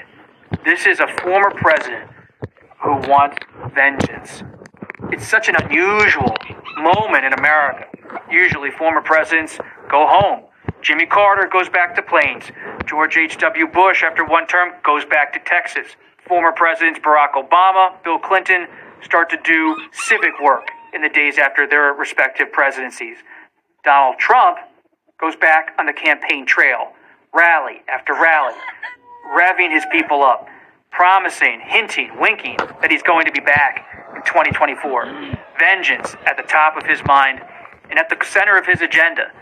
[0.64, 2.10] This is a former president
[2.82, 3.36] who wants
[3.74, 4.42] vengeance.
[5.10, 6.34] It's such an unusual
[6.78, 7.86] moment in America.
[8.30, 9.58] Usually, former presidents
[9.90, 10.44] go home.
[10.80, 12.44] Jimmy Carter goes back to Plains.
[12.86, 13.66] George H.W.
[13.68, 15.96] Bush, after one term, goes back to Texas.
[16.26, 18.66] Former presidents Barack Obama, Bill Clinton
[19.02, 23.18] start to do civic work in the days after their respective presidencies.
[23.84, 24.58] Donald Trump
[25.20, 26.92] goes back on the campaign trail,
[27.34, 28.54] rally after rally,
[29.36, 30.48] revving his people up,
[30.90, 35.36] promising, hinting, winking that he's going to be back in 2024.
[35.58, 37.40] Vengeance at the top of his mind
[37.90, 39.32] and at the center of his agenda.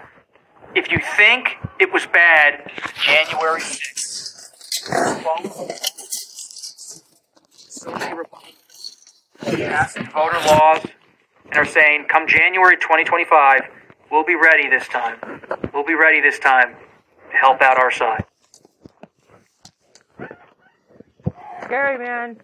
[0.75, 2.71] If you think it was bad,
[3.03, 4.01] January 6th.
[9.43, 10.85] Passed voter laws
[11.47, 13.63] and are saying, come January 2025,
[14.11, 15.17] we'll be ready this time.
[15.73, 16.75] We'll be ready this time
[17.31, 18.25] to help out our side.
[21.63, 22.39] Scary, man.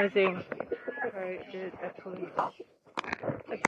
[0.00, 0.42] Amazing.
[1.52, 2.28] Did excellent.
[3.48, 3.60] Excellent.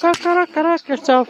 [0.00, 1.28] Go, correct, correct yourself.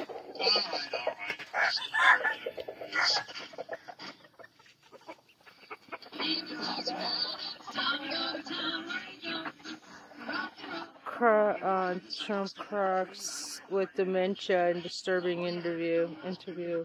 [11.19, 16.09] Cra- uh, Trump cracks with dementia and disturbing interview.
[16.25, 16.85] Interview.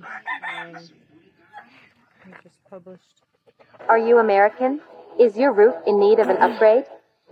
[0.58, 0.74] Um,
[2.42, 3.04] just published.
[3.88, 4.82] Are you American?
[5.20, 6.86] Is your roof in need of an upgrade?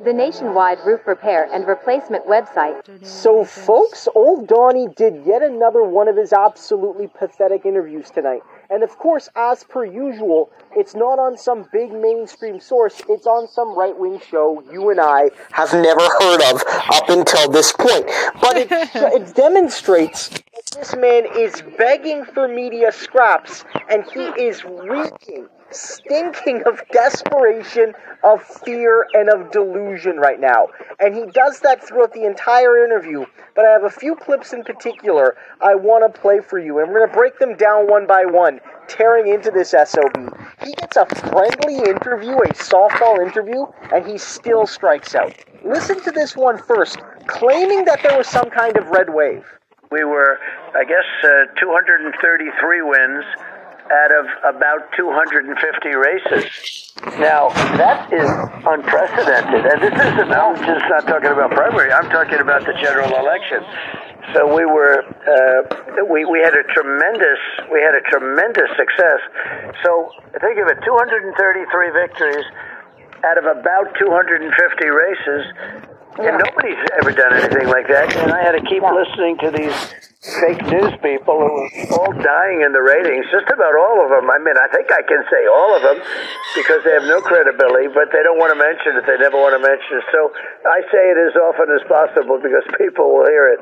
[0.04, 6.08] The nationwide roof repair and replacement website So, folks, old Donnie did yet another one
[6.08, 8.42] of his absolutely pathetic interviews tonight.
[8.72, 13.50] And of course, as per usual, it's not on some big mainstream source, it's on
[13.50, 18.10] some right wing show you and I have never heard of up until this point.
[18.40, 24.64] But it, it demonstrates that this man is begging for media scraps, and he is
[24.64, 30.68] reeking, stinking of desperation, of fear, and of delusion right now.
[31.00, 33.26] And he does that throughout the entire interview.
[33.56, 36.92] But I have a few clips in particular I want to play for you, and
[36.92, 40.38] we're going to break them down one by one, tearing into this SOB.
[40.64, 45.34] He gets a friendly interview, a softball interview, and he still strikes out.
[45.64, 49.46] Listen to this one first, claiming that there was some kind of red wave.
[49.92, 50.40] We were,
[50.74, 53.26] I guess, uh, 233 wins
[53.92, 55.52] out of about 250
[55.96, 56.94] races.
[57.20, 58.30] Now, that is
[58.64, 59.66] unprecedented.
[59.68, 63.62] And this is, I'm just not talking about primary, I'm talking about the general election.
[64.34, 67.42] So we were, uh, we, we had a tremendous,
[67.74, 69.20] we had a tremendous success.
[69.84, 71.36] So think of it, 233
[71.92, 72.46] victories
[73.26, 74.46] out of about 250
[74.88, 75.44] races.
[76.20, 78.12] And nobody's ever done anything like that.
[78.20, 79.78] And I had to keep listening to these
[80.22, 84.30] fake news people who were all dying in the ratings, just about all of them.
[84.30, 85.98] I mean, I think I can say all of them
[86.54, 89.08] because they have no credibility, but they don't want to mention it.
[89.08, 90.06] They never want to mention it.
[90.14, 90.30] So
[90.68, 93.62] I say it as often as possible because people will hear it.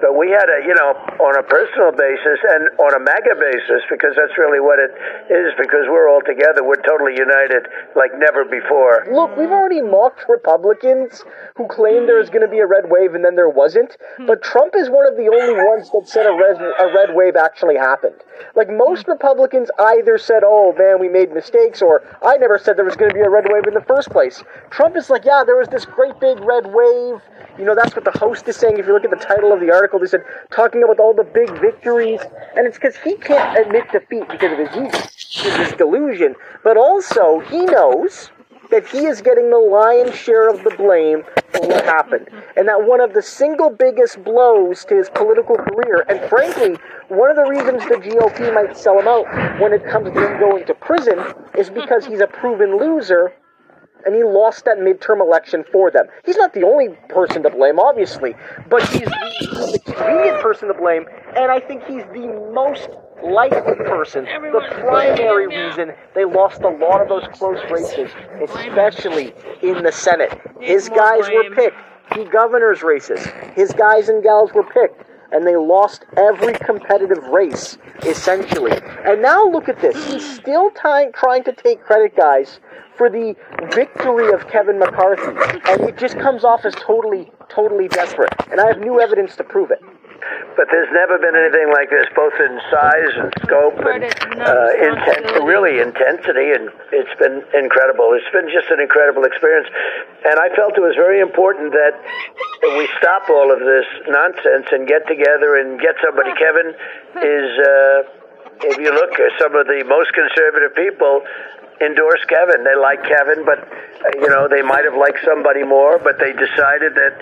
[0.00, 3.84] But we had a, you know, on a personal basis and on a MAGA basis,
[3.88, 4.92] because that's really what it
[5.28, 6.64] is, because we're all together.
[6.64, 9.06] We're totally united like never before.
[9.12, 11.24] Look, we've already mocked Republicans
[11.56, 13.96] who claimed there was going to be a red wave and then there wasn't.
[14.26, 17.36] But Trump is one of the only ones that said a red, a red wave
[17.36, 18.16] actually happened.
[18.54, 22.84] Like most Republicans either said, oh man, we made mistakes, or I never said there
[22.84, 24.42] was going to be a red wave in the first place.
[24.70, 27.20] Trump is like, yeah, there was this great big red wave.
[27.58, 28.78] You know, that's what the host is saying.
[28.78, 31.24] If you look at the title of the article, they said, talking about all the
[31.24, 32.20] big victories.
[32.56, 36.34] And it's because he can't admit defeat because of his his delusion.
[36.62, 38.30] But also, he knows
[38.70, 42.28] that he is getting the lion's share of the blame for what happened.
[42.56, 46.76] And that one of the single biggest blows to his political career, and frankly,
[47.08, 49.26] one of the reasons the GOP might sell him out
[49.60, 51.18] when it comes to him going to prison
[51.58, 53.32] is because he's a proven loser
[54.04, 56.06] and he lost that midterm election for them.
[56.24, 58.34] He's not the only person to blame, obviously,
[58.68, 62.88] but he's the, the convenient person to blame, and I think he's the most
[63.22, 68.10] likely person, the primary reason they lost a lot of those close races,
[68.42, 70.40] especially in the Senate.
[70.60, 71.76] His guys were picked.
[72.14, 73.24] Key governors' races.
[73.54, 75.04] His guys and gals were picked.
[75.32, 78.72] And they lost every competitive race, essentially.
[79.04, 79.94] And now look at this.
[80.08, 82.58] He's still ty- trying to take credit, guys,
[83.00, 83.32] for the
[83.72, 85.32] victory of Kevin McCarthy.
[85.72, 88.28] And it just comes off as totally, totally desperate.
[88.52, 89.80] And I have new evidence to prove it.
[90.52, 95.32] But there's never been anything like this, both in size and scope and uh, intent,
[95.48, 98.12] really intensity, and it's been incredible.
[98.12, 99.72] It's been just an incredible experience,
[100.28, 101.96] and I felt it was very important that
[102.76, 106.36] we stop all of this nonsense and get together and get somebody.
[106.36, 106.76] Kevin
[107.24, 111.24] is, uh, if you look, at some of the most conservative people
[111.80, 112.64] endorse Kevin.
[112.64, 113.66] They like Kevin, but
[114.20, 117.14] you know they might have liked somebody more, but they decided that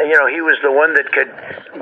[0.00, 1.32] you know he was the one that could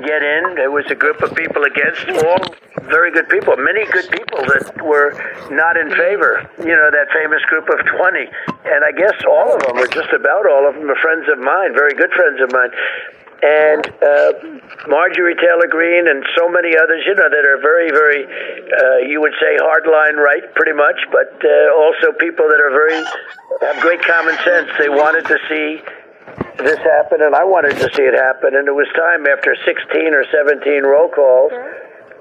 [0.03, 0.55] get in.
[0.55, 2.41] There was a group of people against all
[2.87, 5.13] very good people, many good people that were
[5.51, 6.47] not in favor.
[6.59, 8.25] You know that famous group of twenty,
[8.65, 11.39] and I guess all of them, or just about all of them, are friends of
[11.39, 12.71] mine, very good friends of mine
[13.41, 14.31] and uh,
[14.87, 19.19] Marjorie Taylor Greene and so many others, you know, that are very, very, uh, you
[19.19, 23.01] would say, hardline right, pretty much, but uh, also people that are very
[23.65, 24.69] have great common sense.
[24.77, 25.81] They wanted to see
[26.61, 30.13] this happen, and I wanted to see it happen, and it was time after 16
[30.13, 31.51] or 17 roll calls.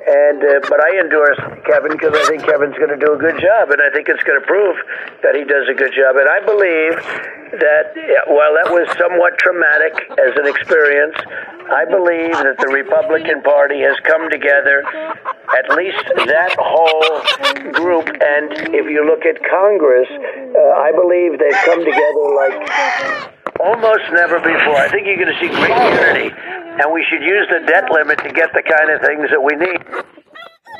[0.00, 1.36] And uh, but I endorse
[1.68, 4.22] Kevin because I think Kevin's going to do a good job, and I think it's
[4.24, 4.76] going to prove
[5.22, 6.16] that he does a good job.
[6.16, 6.96] And I believe
[7.60, 7.92] that
[8.26, 11.16] while that was somewhat traumatic as an experience,
[11.68, 14.82] I believe that the Republican Party has come together,
[15.52, 17.20] at least that whole
[17.72, 18.08] group.
[18.08, 24.40] And if you look at Congress, uh, I believe they've come together like almost never
[24.40, 24.76] before.
[24.76, 26.32] I think you're going to see great unity,
[26.80, 29.54] and we should use the debt limit to get the kind of things that we
[29.56, 29.80] need.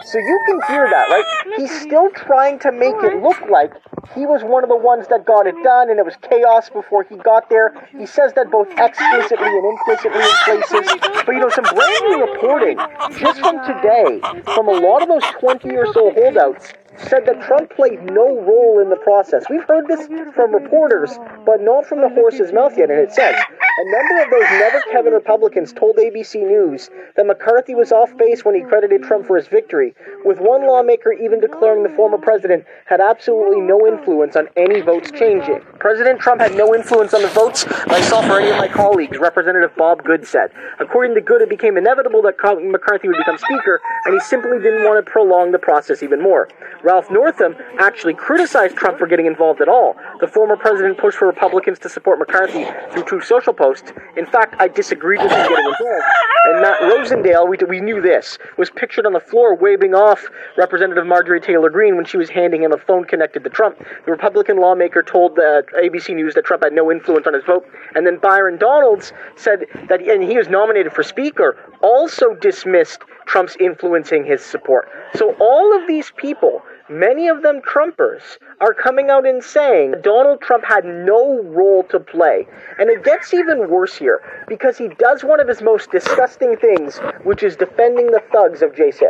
[0.06, 1.24] So you can hear that, right?
[1.58, 3.72] He's still trying to make it look like
[4.14, 7.04] he was one of the ones that got it done and it was chaos before
[7.04, 7.88] he got there.
[7.96, 10.88] He says that both explicitly and implicitly in places.
[11.26, 12.78] But you know, some brand new reporting
[13.20, 14.20] just from today
[14.54, 18.80] from a lot of those 20 or so holdouts said that Trump played no role
[18.80, 19.45] in the process.
[19.49, 23.34] We've heard this from reporters, but not from the horse's mouth yet, and it says
[23.80, 28.45] a number of those never Kevin Republicans told ABC News that McCarthy was off base
[28.45, 32.64] when he credited Trump for his victory, with one lawmaker even declaring the former president
[32.84, 35.61] had absolutely no influence on any votes changing.
[35.78, 39.74] President Trump had no influence on the votes, myself or any of my colleagues, Representative
[39.76, 40.51] Bob Good said.
[40.78, 44.84] According to Good, it became inevitable that McCarthy would become Speaker, and he simply didn't
[44.84, 46.49] want to prolong the process even more.
[46.82, 49.96] Ralph Norman actually criticized Trump for getting involved at all.
[50.20, 53.92] The former president pushed for Republicans to support McCarthy through Truth Social posts.
[54.16, 56.04] In fact, I disagreed with him getting involved.
[56.44, 60.26] And Matt Rosendale, we, we knew this, was pictured on the floor waving off
[60.58, 63.78] Representative Marjorie Taylor Greene when she was handing him a phone connected to Trump.
[64.04, 67.66] The Republican lawmaker told uh, ABC News that Trump had no influence on his vote.
[67.94, 73.56] And then Byron Donalds said that, and he was nominated for Speaker, also dismissed Trump's
[73.58, 74.88] influencing his support.
[75.14, 80.41] So all of these people many of them Trumpers, are coming out and saying Donald
[80.43, 82.47] Trump had no role to play.
[82.78, 86.99] And it gets even worse here because he does one of his most disgusting things,
[87.24, 89.01] which is defending the thugs of J6.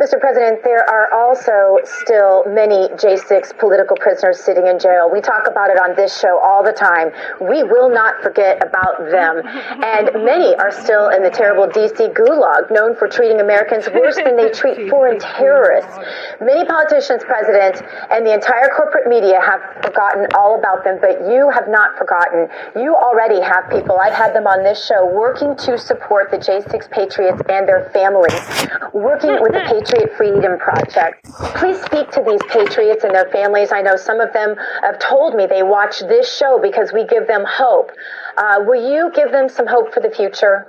[0.00, 0.18] Mr.
[0.18, 5.10] President, there are also still many J6 political prisoners sitting in jail.
[5.12, 7.12] We talk about it on this show all the time.
[7.40, 9.42] We will not forget about them.
[9.84, 14.36] And many are still in the terrible DC gulag, known for treating Americans worse than
[14.36, 15.98] they treat foreign terrorists.
[16.40, 17.80] Many politicians, President,
[18.10, 22.48] and the entire corporate media have forgotten all about them, but you have not forgotten.
[22.76, 26.90] You already have people, I've had them on this show, working to support the J6
[26.90, 28.36] Patriots and their families,
[28.92, 31.24] working with the Patriot Freedom Project.
[31.56, 33.72] Please speak to these patriots and their families.
[33.72, 37.26] I know some of them have told me they watch this show because we give
[37.26, 37.90] them hope.
[38.36, 40.66] Uh, will you give them some hope for the future?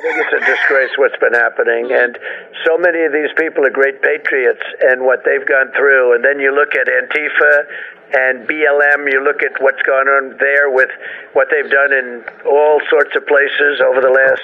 [0.00, 2.16] I think it's a disgrace what's been happening, and
[2.64, 6.16] so many of these people are great patriots and what they've gone through.
[6.16, 7.68] And then you look at Antifa
[8.12, 10.90] and BLM, you look at what's gone on there with
[11.32, 14.42] what they've done in all sorts of places over the last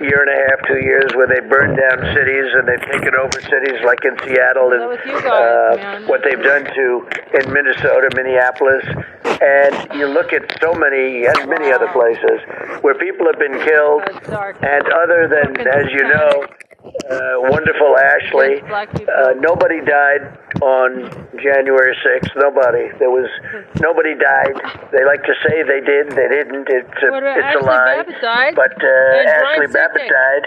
[0.00, 3.38] year and a half, two years, where they burned down cities and they've taken over
[3.40, 4.82] cities like in Seattle and
[5.22, 7.06] uh, what they've done to
[7.38, 8.84] in Minnesota, Minneapolis,
[9.40, 12.40] and you look at so many, and many other places
[12.82, 14.02] where people have been killed,
[14.62, 16.46] and other than, as you know,
[17.10, 18.60] uh, wonderful Ashley.
[19.08, 22.32] Uh, nobody died on January 6th.
[22.36, 22.88] Nobody.
[22.98, 23.28] There was
[23.80, 24.56] nobody died.
[24.92, 26.10] They like to say they did.
[26.16, 26.64] They didn't.
[26.68, 28.02] It's a, it's a lie.
[28.56, 28.88] But uh,
[29.28, 30.44] Ashley Babbitt died.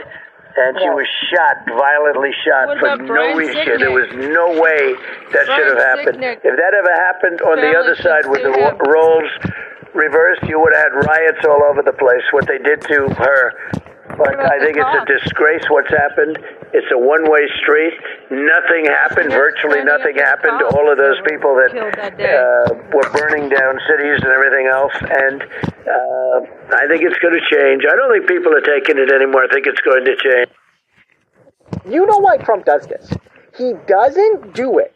[0.57, 3.77] and she was shot, violently shot What for no reason.
[3.77, 4.97] There was no way
[5.37, 6.17] that Brian should have happened.
[6.17, 6.41] Sicknick.
[6.41, 8.81] If that ever happened on the other side with the sue ro- him.
[8.89, 9.29] roles
[9.93, 12.25] reversed, you would have had riots all over the place.
[12.33, 13.53] What they did to her.
[14.17, 16.41] But I think it's a disgrace what's happened.
[16.73, 17.93] It's a one-way street.
[18.31, 19.29] Nothing happened.
[19.29, 24.17] Virtually nothing happened to all of those people that that uh, were burning down cities
[24.25, 24.97] and everything else.
[24.97, 25.41] And
[25.85, 26.37] uh,
[26.73, 27.85] I think it's going to change.
[27.85, 29.45] I don't think people are taking it anymore.
[29.45, 30.49] I think it's going to change.
[31.85, 33.13] You know why Trump does this?
[33.55, 34.95] He doesn't do it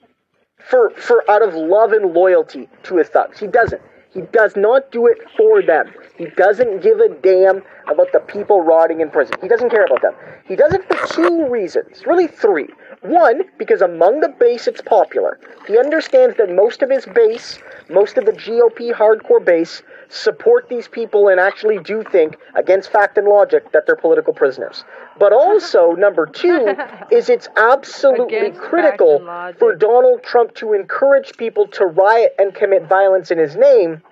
[0.58, 3.40] for for out of love and loyalty to his thugs.
[3.40, 3.82] He doesn't.
[4.14, 5.94] He does not do it for them.
[6.22, 9.34] He doesn't give a damn about the people rotting in prison.
[9.42, 10.14] He doesn't care about them.
[10.46, 12.68] He does it for two reasons, really three.
[13.02, 15.40] One, because among the base it's popular.
[15.66, 17.58] He understands that most of his base,
[17.90, 23.18] most of the GOP hardcore base, support these people and actually do think, against fact
[23.18, 24.84] and logic, that they're political prisoners.
[25.18, 26.76] But also, number two,
[27.10, 32.88] is it's absolutely Against critical for Donald Trump to encourage people to riot and commit
[32.88, 34.04] violence in his name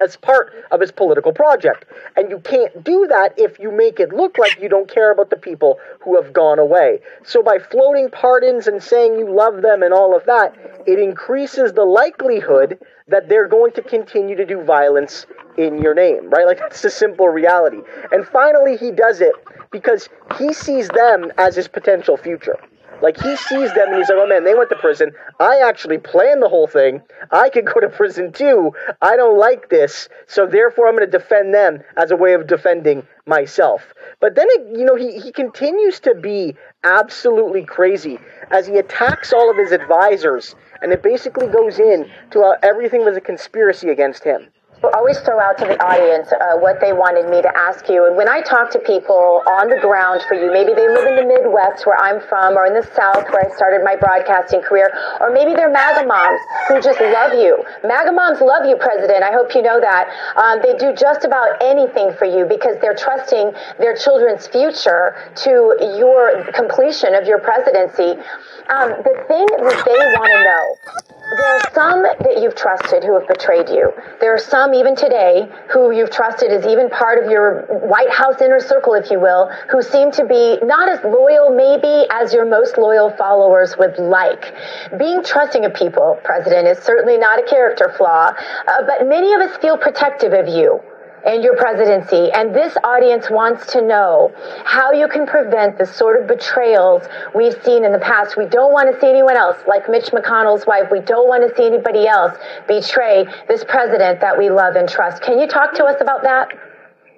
[0.00, 1.84] as part of his political project.
[2.16, 5.30] And you can't do that if you make it look like you don't care about
[5.30, 7.00] the people who have gone away.
[7.24, 10.54] So by floating pardons and saying you love them and all of that,
[10.86, 12.78] it increases the likelihood
[13.08, 15.26] that they're going to continue to do violence
[15.56, 16.46] in your name, right?
[16.46, 17.78] Like that's the simple reality.
[18.12, 19.34] And finally, he does it
[19.70, 22.58] because he sees them as his potential future.
[23.02, 25.12] Like he sees them and he's like, oh man, they went to prison.
[25.38, 27.02] I actually planned the whole thing.
[27.30, 28.72] I could go to prison too.
[29.02, 32.46] I don't like this, so therefore I'm going to defend them as a way of
[32.46, 33.92] defending myself.
[34.20, 38.18] But then, it, you know, he, he continues to be absolutely crazy
[38.50, 43.04] as he attacks all of his advisors, and it basically goes in to how everything
[43.04, 44.48] was a conspiracy against him.
[44.84, 48.06] Always throw out to the audience uh, what they wanted me to ask you.
[48.06, 51.16] And when I talk to people on the ground for you, maybe they live in
[51.16, 54.92] the Midwest where I'm from, or in the South where I started my broadcasting career,
[55.20, 57.56] or maybe they're MAGA moms who just love you.
[57.88, 59.24] MAGA moms love you, President.
[59.24, 60.12] I hope you know that.
[60.36, 65.16] Um, they do just about anything for you because they're trusting their children's future
[65.46, 68.20] to your completion of your presidency.
[68.68, 73.18] Um, the thing that they want to know there are some that you've trusted who
[73.18, 73.92] have betrayed you.
[74.20, 78.40] There are some, even today, who you've trusted as even part of your White House
[78.40, 82.46] inner circle, if you will, who seem to be not as loyal, maybe, as your
[82.46, 84.54] most loyal followers would like.
[84.98, 88.32] Being trusting of people, President, is certainly not a character flaw,
[88.68, 90.80] uh, but many of us feel protective of you
[91.26, 92.30] and your presidency.
[92.32, 94.32] And this audience wants to know
[94.64, 97.02] how you can prevent the sort of betrayals
[97.34, 98.36] we've seen in the past.
[98.36, 100.88] We don't want to see anyone else, like Mitch McConnell's wife.
[100.90, 105.22] We don't want to see anybody else betray this president that we love and trust.
[105.22, 106.48] Can you talk to us about that?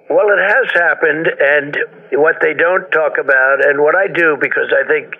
[0.09, 1.77] Well, it has happened, and
[2.13, 5.13] what they don't talk about, and what I do, because I think,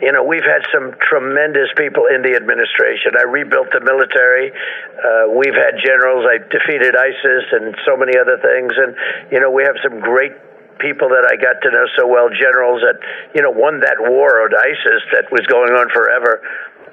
[0.00, 3.16] you know, we've had some tremendous people in the administration.
[3.18, 4.52] I rebuilt the military.
[4.52, 6.26] Uh, we've had generals.
[6.28, 8.72] I defeated ISIS and so many other things.
[8.76, 8.96] And,
[9.32, 10.32] you know, we have some great
[10.78, 13.00] people that I got to know so well, generals that,
[13.34, 16.44] you know, won that war on ISIS that was going on forever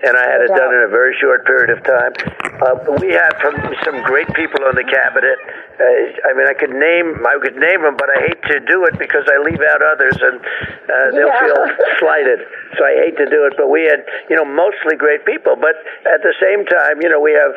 [0.03, 2.13] and I had it done in a very short period of time.
[2.59, 5.39] Uh, we had from some great people on the cabinet.
[5.79, 8.85] Uh, I mean, I could name I could name them, but I hate to do
[8.85, 11.43] it because I leave out others, and uh, they'll Yeah.
[11.47, 11.61] feel
[11.99, 12.39] slighted.
[12.77, 13.53] So I hate to do it.
[13.57, 15.55] But we had, you know, mostly great people.
[15.55, 15.75] But
[16.05, 17.55] at the same time, you know, we have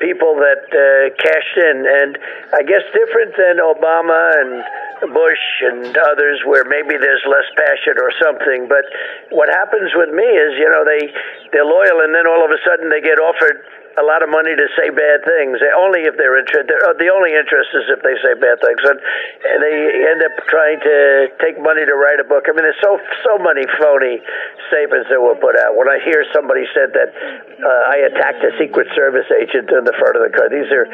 [0.00, 2.18] people that uh, cashed in, and
[2.52, 8.10] I guess different than Obama and Bush and others, where maybe there's less passion or
[8.18, 8.66] something.
[8.66, 8.84] But
[9.30, 11.12] what happens with me is, you know, they
[11.52, 13.62] they're loyal, and then all of a sudden they get offered
[13.96, 15.56] a lot of money to say bad things.
[15.72, 16.68] Only if they're interested.
[17.00, 19.76] The only interest is if they say bad things, and, and they
[20.12, 20.96] end up trying to
[21.40, 22.44] take money to write a book.
[22.48, 24.20] I mean, there's so so many phony
[24.68, 25.74] statements that were put out.
[25.80, 29.96] When I hear somebody said that uh, I attacked a Secret Service agent in the
[29.96, 30.86] front of the car, these are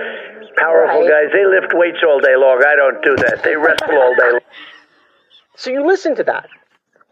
[0.57, 1.27] powerful Right.
[1.27, 1.29] guys.
[1.35, 2.63] They lift weights all day long.
[2.63, 3.43] I don't do that.
[3.43, 4.47] They wrestle all day long.
[5.57, 6.47] So you listen to that,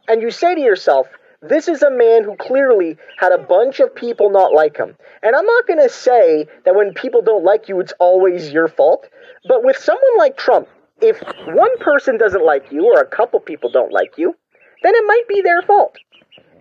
[0.09, 1.07] and you say to yourself,
[1.43, 4.95] this is a man who clearly had a bunch of people not like him.
[5.23, 8.69] And I'm not going to say that when people don't like you, it's always your
[8.69, 9.09] fault.
[9.49, 10.69] But with someone like Trump,
[11.01, 14.35] if one person doesn't like you or a couple people don't like you,
[14.83, 15.97] then it might be their fault.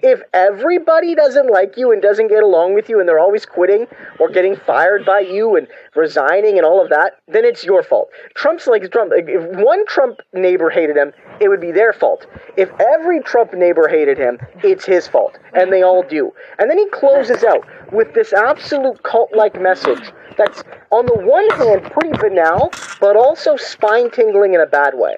[0.02, 3.86] If everybody doesn't like you and doesn't get along with you and they're always quitting
[4.20, 8.10] or getting fired by you and resigning and all of that, then it's your fault.
[8.34, 9.12] Trump's like Trump.
[9.16, 12.26] If one Trump neighbor hated him, it would be their fault.
[12.56, 15.38] If every Trump neighbor hated him, it's his fault.
[15.54, 16.32] And they all do.
[16.60, 21.50] And then he closes out with this absolute cult like message that's, on the one
[21.60, 22.72] hand, pretty banal,
[23.02, 25.18] but also spine tingling in a bad way.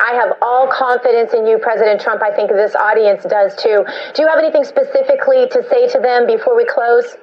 [0.00, 2.22] I have all confidence in you, President Trump.
[2.22, 3.84] I think this audience does too.
[4.14, 7.16] Do you have anything specifically to say to them before we close?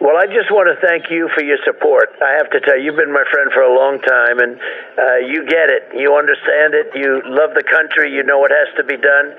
[0.00, 2.14] Well, I just want to thank you for your support.
[2.22, 4.54] I have to tell you, you've been my friend for a long time, and
[4.94, 5.90] uh, you get it.
[5.98, 6.94] You understand it.
[6.94, 8.14] You love the country.
[8.14, 9.34] You know what has to be done.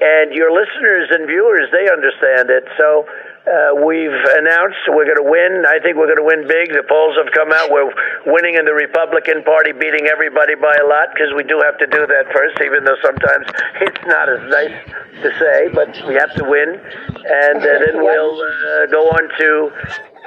[0.00, 2.64] And your listeners and viewers, they understand it.
[2.80, 3.04] So
[3.48, 5.64] uh, we've announced we're going to win.
[5.64, 6.68] I think we're going to win big.
[6.68, 7.72] The polls have come out.
[7.72, 7.88] We're
[8.28, 11.88] winning in the Republican Party, beating everybody by a lot because we do have to
[11.88, 13.48] do that first, even though sometimes
[13.88, 14.76] it's not as nice
[15.24, 16.76] to say, but we have to win.
[16.76, 19.48] And uh, then we'll uh, go on to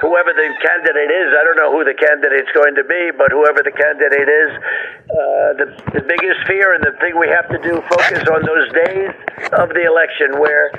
[0.02, 1.28] whoever the candidate is.
[1.30, 5.50] I don't know who the candidate's going to be, but whoever the candidate is, uh,
[5.62, 9.14] the, the biggest fear and the thing we have to do focus on those days
[9.54, 10.74] of the election where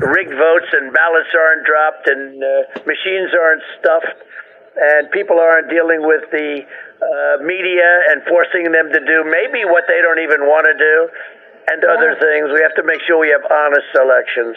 [0.00, 2.48] rigged votes and ballots aren't dropped and uh,
[2.84, 4.20] machines aren't stuffed
[4.76, 9.84] and people aren't dealing with the uh, media and forcing them to do maybe what
[9.88, 10.96] they don't even want to do
[11.68, 12.52] and other things.
[12.52, 14.56] We have to make sure we have honest elections.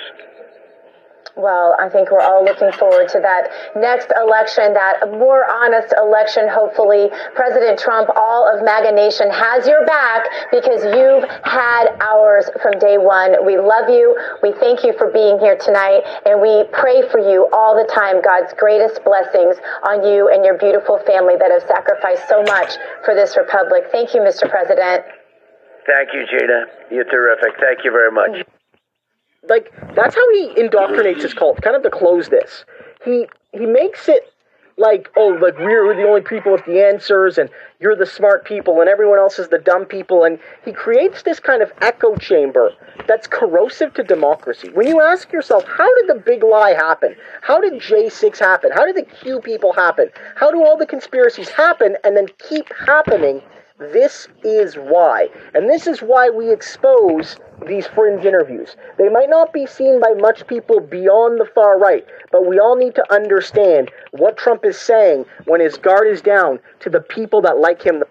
[1.39, 6.51] Well, I think we're all looking forward to that next election, that more honest election,
[6.51, 7.07] hopefully.
[7.33, 12.97] President Trump, all of MAGA Nation has your back because you've had ours from day
[12.99, 13.45] one.
[13.47, 14.19] We love you.
[14.43, 18.21] We thank you for being here tonight, and we pray for you all the time.
[18.21, 19.55] God's greatest blessings
[19.87, 22.75] on you and your beautiful family that have sacrificed so much
[23.05, 23.87] for this republic.
[23.93, 24.43] Thank you, Mr.
[24.43, 25.07] President.
[25.87, 26.67] Thank you, Gina.
[26.91, 27.55] You're terrific.
[27.63, 28.43] Thank you very much.
[29.49, 31.61] Like that's how he indoctrinates his cult.
[31.61, 32.65] Kind of to close this,
[33.03, 34.31] he he makes it
[34.77, 38.79] like oh like we're the only people with the answers and you're the smart people
[38.79, 42.71] and everyone else is the dumb people and he creates this kind of echo chamber
[43.07, 44.69] that's corrosive to democracy.
[44.69, 47.15] When you ask yourself, how did the big lie happen?
[47.41, 48.71] How did J6 happen?
[48.71, 50.09] How did the Q people happen?
[50.35, 53.41] How do all the conspiracies happen and then keep happening?
[53.79, 55.29] This is why.
[55.53, 58.75] And this is why we expose these fringe interviews.
[58.97, 62.75] They might not be seen by much people beyond the far right, but we all
[62.75, 67.41] need to understand what Trump is saying when his guard is down to the people
[67.43, 68.03] that like him.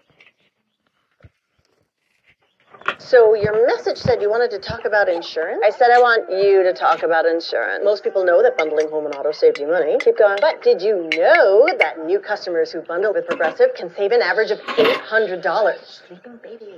[2.99, 5.63] So your message said you wanted to talk about insurance?
[5.65, 7.85] I said I want you to talk about insurance.
[7.85, 9.97] Most people know that bundling home and auto saves you money.
[10.01, 10.39] Keep going.
[10.41, 14.51] But did you know that new customers who bundle with Progressive can save an average
[14.51, 16.07] of $800?
[16.09, 16.75] Sleeping baby.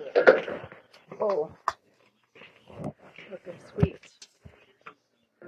[1.21, 1.51] Oh.
[3.31, 3.99] Looking sweet.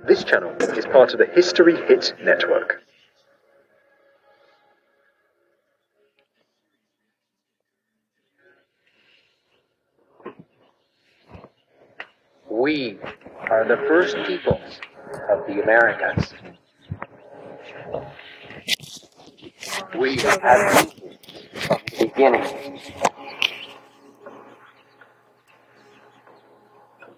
[0.07, 2.83] This channel is part of the History Hit Network.
[12.73, 12.97] We
[13.51, 14.81] are the first peoples
[15.29, 16.33] of the Americas.
[19.99, 21.11] We have people
[21.61, 22.81] from the beginning.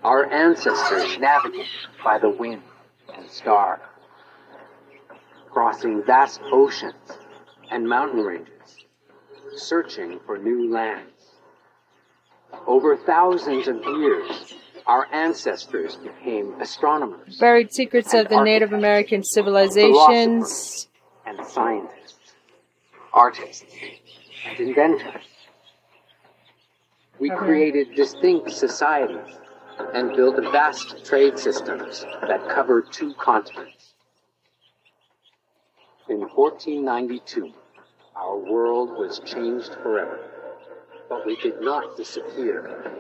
[0.03, 1.69] Our ancestors navigated
[2.03, 2.63] by the wind
[3.17, 3.81] and star,
[5.53, 7.13] crossing vast oceans
[7.71, 8.87] and mountain ranges,
[9.55, 11.13] searching for new lands.
[12.67, 14.55] Over thousands of years,
[14.87, 20.89] our ancestors became astronomers Buried secrets of the Native American civilizations.
[21.27, 22.33] and scientists,
[23.13, 23.65] artists,
[24.47, 25.23] and inventors.
[27.19, 29.35] We created distinct societies
[29.95, 33.95] and built vast trade systems that covered two continents.
[36.09, 37.53] In 1492,
[38.15, 40.19] our world was changed forever,
[41.09, 42.93] but we did not disappear.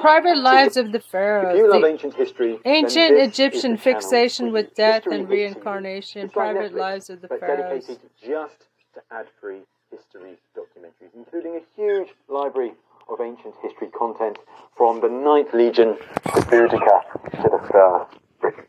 [0.00, 1.54] Private lives of the pharaohs.
[1.54, 6.22] If you love ancient history, ancient Egyptian fixation with death and reincarnation.
[6.22, 7.86] Like Private Netflix, lives of the pharaohs.
[7.86, 12.72] dedicated just to ad-free history documentaries, including a huge library
[13.08, 14.38] of ancient history content
[14.76, 17.02] from the Ninth Legion to Boudica
[17.42, 18.06] to the
[18.40, 18.64] Britain.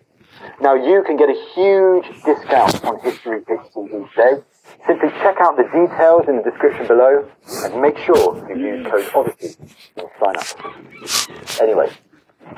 [0.62, 4.44] Now you can get a huge discount on History Hit TV today.
[4.88, 7.30] Simply check out the details in the description below
[7.64, 9.56] and make sure you use code Odyssey
[9.96, 11.62] when you sign up.
[11.62, 11.90] Anyway,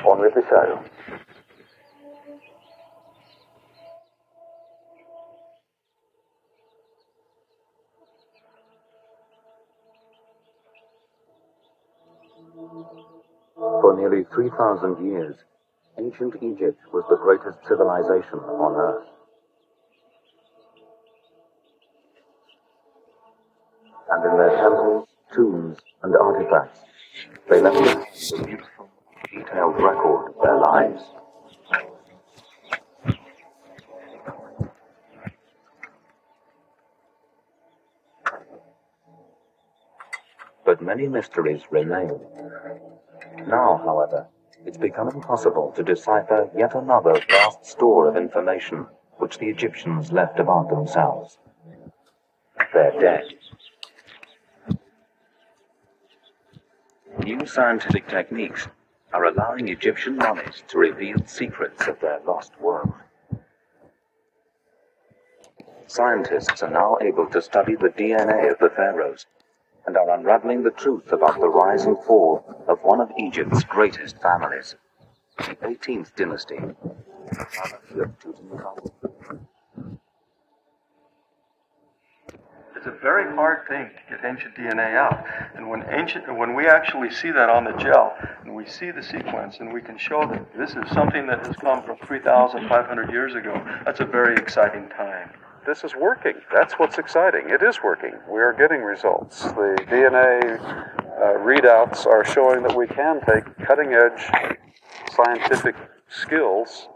[0.05, 0.83] on with the show.
[13.55, 15.35] For nearly 3,000 years,
[15.97, 19.07] ancient Egypt was the greatest civilization on earth.
[24.11, 26.81] And in their temples, tombs, and artifacts,
[27.49, 28.89] they left us a beautiful,
[29.33, 31.03] detailed record of their lives.
[40.65, 42.19] But many mysteries remain.
[43.47, 44.27] Now, however,
[44.65, 48.87] it's become impossible to decipher yet another vast store of information
[49.17, 51.37] which the Egyptians left about themselves.
[52.73, 53.23] They're dead.
[57.23, 58.67] New scientific techniques
[59.13, 62.93] are allowing Egyptian mummies to reveal secrets of their lost world.
[65.85, 69.27] Scientists are now able to study the DNA of the pharaohs
[69.85, 74.19] and are unraveling the truth about the rise and fall of one of Egypt's greatest
[74.19, 74.75] families,
[75.37, 76.59] the 18th dynasty.
[82.81, 85.23] It's a very hard thing to get ancient DNA out.
[85.53, 89.03] And when ancient, when we actually see that on the gel, and we see the
[89.03, 93.35] sequence, and we can show that this is something that has come from 3,500 years
[93.35, 93.53] ago,
[93.85, 95.29] that's a very exciting time.
[95.63, 96.33] This is working.
[96.51, 97.51] That's what's exciting.
[97.51, 98.15] It is working.
[98.27, 99.43] We are getting results.
[99.43, 104.57] The DNA uh, readouts are showing that we can take cutting edge
[105.11, 105.75] scientific
[106.09, 106.87] skills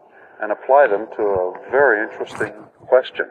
[0.42, 2.54] and apply them to a very interesting
[2.88, 3.28] question.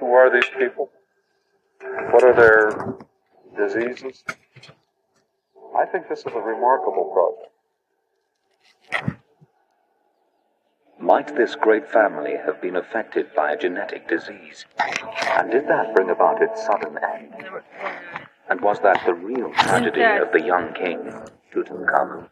[0.00, 0.90] Who are these people?
[2.10, 2.96] What are their
[3.56, 4.24] diseases?
[5.78, 7.12] I think this is a remarkable
[8.90, 9.18] project.
[10.98, 14.64] Might this great family have been affected by a genetic disease?
[15.36, 17.34] And did that bring about its sudden end?
[18.48, 21.12] And was that the real tragedy of the young king,
[21.52, 22.28] Tutankhamun?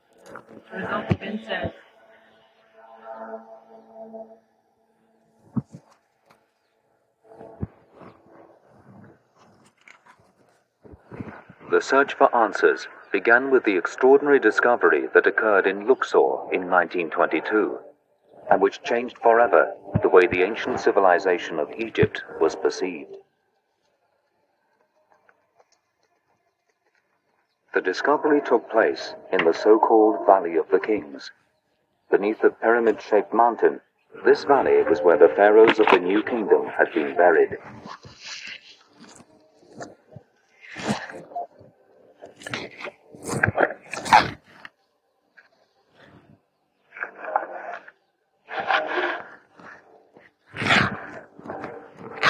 [11.71, 17.79] The search for answers began with the extraordinary discovery that occurred in Luxor in 1922,
[18.51, 23.17] and which changed forever the way the ancient civilization of Egypt was perceived.
[27.75, 31.31] The discovery took place in the so called Valley of the Kings.
[32.11, 33.83] Beneath a pyramid shaped mountain,
[34.25, 37.59] this valley was where the pharaohs of the New Kingdom had been buried.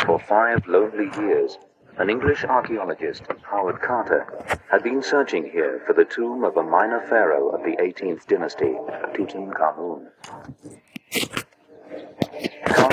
[0.05, 1.59] For five lonely years,
[1.99, 4.27] an English archaeologist, Howard Carter,
[4.71, 8.77] had been searching here for the tomb of a minor pharaoh of the 18th dynasty,
[9.15, 10.09] Tutankhamun.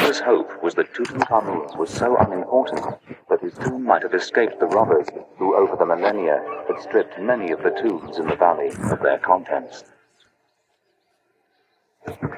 [0.06, 2.86] Carter's hope was that Tutankhamun was so unimportant
[3.28, 5.08] that his tomb might have escaped the robbers
[5.40, 9.18] who, over the millennia, had stripped many of the tombs in the valley of their
[9.18, 9.84] contents.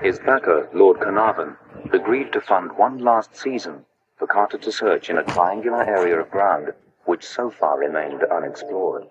[0.02, 1.58] His backer, Lord Carnarvon,
[1.92, 3.84] agreed to fund one last season
[4.16, 6.72] for Carter to search in a triangular area of ground
[7.04, 9.08] which so far remained unexplored.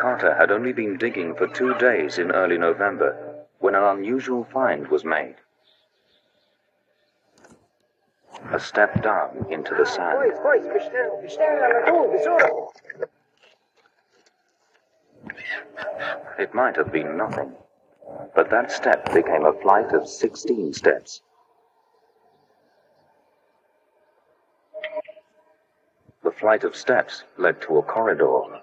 [0.00, 4.86] Carter had only been digging for two days in early November when an unusual find
[4.88, 5.34] was made.
[8.52, 10.32] A step down into the sand.
[16.38, 17.52] It might have been nothing,
[18.34, 21.22] but that step became a flight of 16 steps.
[26.22, 28.60] The flight of steps led to a corridor,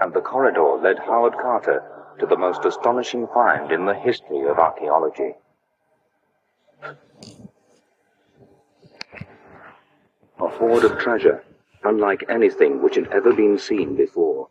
[0.00, 1.82] and the corridor led Howard Carter
[2.20, 5.34] to the most astonishing find in the history of archaeology.
[10.40, 11.44] A hoard of treasure,
[11.82, 14.48] unlike anything which had ever been seen before.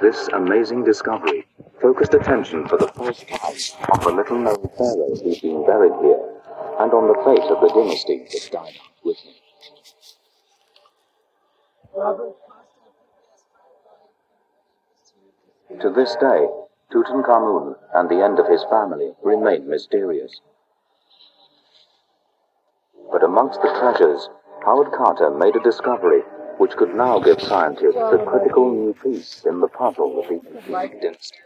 [0.00, 1.46] This amazing discovery
[1.82, 3.54] focused attention for the first time
[3.92, 6.27] on the little known pharaoh who's been buried here
[6.78, 9.34] and on the fate of the dynasty that died out with him.
[15.80, 16.46] To this day,
[16.92, 20.40] Tutankhamun and the end of his family remain mysterious.
[23.10, 24.28] But amongst the treasures,
[24.64, 26.22] Howard Carter made a discovery
[26.58, 31.00] which could now give scientists a critical new piece in the puzzle of the Ancient
[31.00, 31.38] dynasty.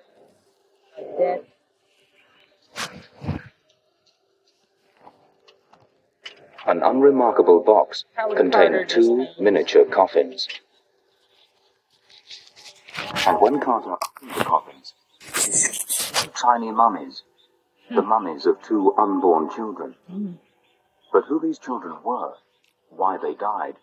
[6.66, 8.04] An unremarkable box
[8.36, 10.48] contained two miniature coffins.
[13.26, 14.94] And when Carter opened the coffins,
[16.40, 17.22] tiny mummies,
[17.90, 19.96] the mummies of two unborn children.
[21.12, 22.34] But who these children were,
[22.90, 23.76] why they died,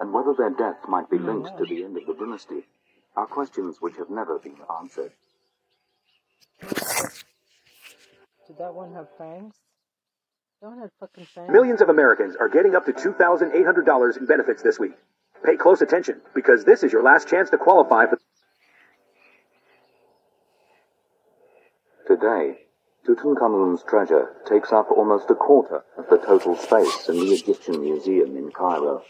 [0.00, 2.66] and whether their death might be linked to the end of the dynasty
[3.16, 5.12] are questions which have never been answered.
[6.60, 8.94] Did that one have fangs?
[8.94, 9.54] That one had fucking fangs.
[11.50, 14.92] Millions of Americans are getting up to $2,800 in benefits this week.
[15.44, 18.18] Pay close attention because this is your last chance to qualify for.
[22.06, 22.60] Today,
[23.06, 28.34] Tutankhamun's treasure takes up almost a quarter of the total space in the Egyptian Museum
[28.36, 29.02] in Cairo.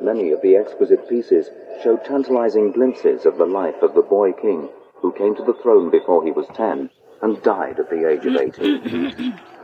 [0.00, 1.50] Many of the exquisite pieces
[1.82, 4.68] show tantalizing glimpses of the life of the boy king
[5.00, 8.36] who came to the throne before he was 10 and died at the age of
[8.36, 9.40] 18.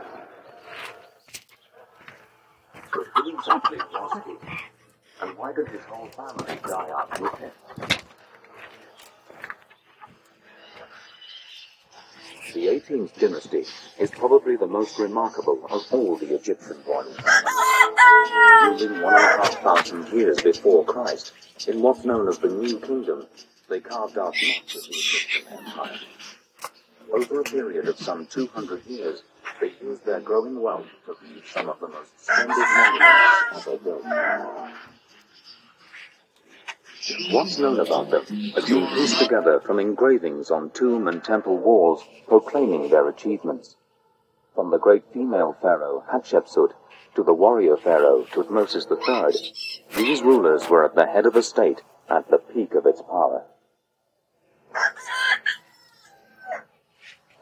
[3.47, 7.51] And why did his whole family die out with him?
[12.53, 13.65] The 18th dynasty
[13.99, 18.81] is probably the most remarkable of all the Egyptian royal families.
[18.81, 21.33] Ruling one and a half thousand years before Christ,
[21.67, 23.27] in what's known as the New Kingdom,
[23.69, 25.99] they carved out much of the Egyptian empire.
[27.13, 29.23] Over a period of some 200 years,
[29.59, 34.03] they used their growing wealth to build some of the most splendid monuments ever built.
[37.31, 38.25] What's known about them
[38.55, 43.75] has been pieced together from engravings on tomb and temple walls proclaiming their achievements.
[44.55, 46.71] From the great female pharaoh Hatshepsut
[47.15, 51.81] to the warrior pharaoh Tutmosis III, these rulers were at the head of a state
[52.09, 53.43] at the peak of its power.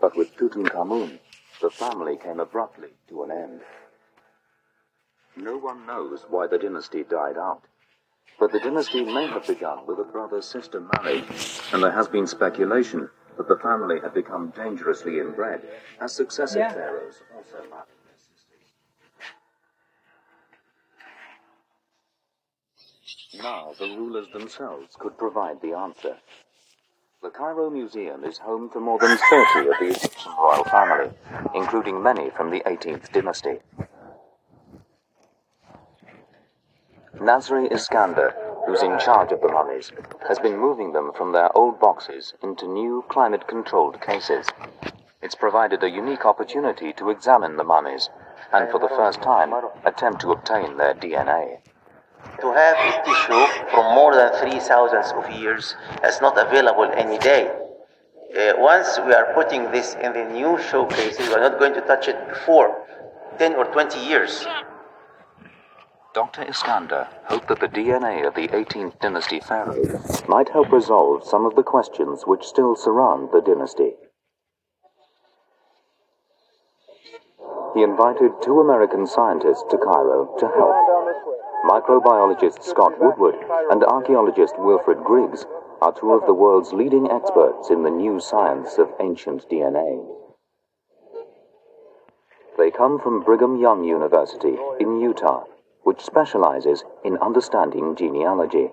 [0.01, 1.19] But with Tutankhamun,
[1.63, 3.61] the family came abruptly to an end.
[5.37, 7.61] No one knows why the dynasty died out.
[8.37, 13.09] But the dynasty may have begun with a brother-sister marriage, and there has been speculation
[13.37, 15.61] that the family had become dangerously inbred,
[16.01, 16.73] as successive Yeah.
[16.73, 18.73] pharaohs also married their sisters.
[23.41, 26.17] Now the rulers themselves could provide the answer.
[27.23, 31.09] The Cairo Museum is home to more than 30 of the Egyptian royal family,
[31.55, 33.59] including many from the 18th dynasty.
[37.15, 39.93] Nasri Iskander, who's in charge of the mummies,
[40.27, 44.45] has been moving them from their old boxes into new climate controlled cases.
[45.21, 48.09] It's provided a unique opportunity to examine the mummies
[48.51, 49.53] and for the first time
[49.85, 51.59] attempt to obtain their DNA.
[52.41, 57.51] To have a tissue from more than 3,000 of years that's not available any day.
[58.35, 62.07] Uh, once we are putting this in the new showcases, we're not going to touch
[62.07, 62.85] it before
[63.37, 64.45] 10 or 20 years.
[66.13, 66.43] Dr.
[66.43, 71.55] Iskander hoped that the DNA of the 18th dynasty pharaoh might help resolve some of
[71.55, 73.93] the questions which still surround the dynasty.
[77.73, 81.02] He invited two American scientists to Cairo to help.
[81.63, 83.35] Microbiologist Scott Woodward
[83.71, 85.45] and archaeologist Wilfred Griggs
[85.81, 90.05] are two of the world's leading experts in the new science of ancient DNA.
[92.57, 95.45] They come from Brigham Young University in Utah,
[95.83, 98.71] which specializes in understanding genealogy.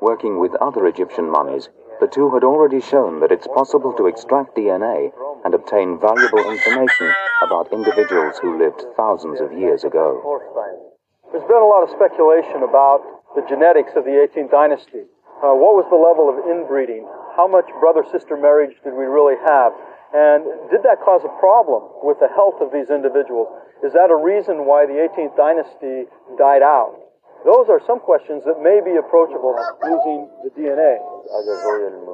[0.00, 1.68] Working with other Egyptian mummies,
[2.00, 5.10] the two had already shown that it's possible to extract DNA
[5.44, 10.87] and obtain valuable information about individuals who lived thousands of years ago.
[11.28, 13.04] There's been a lot of speculation about
[13.36, 15.04] the genetics of the 18th dynasty.
[15.44, 17.04] Uh, what was the level of inbreeding?
[17.36, 19.76] How much brother sister marriage did we really have?
[20.16, 23.52] And did that cause a problem with the health of these individuals?
[23.84, 26.08] Is that a reason why the 18th dynasty
[26.40, 26.96] died out?
[27.44, 29.54] Those are some questions that may be approachable
[29.84, 30.96] using the DNA.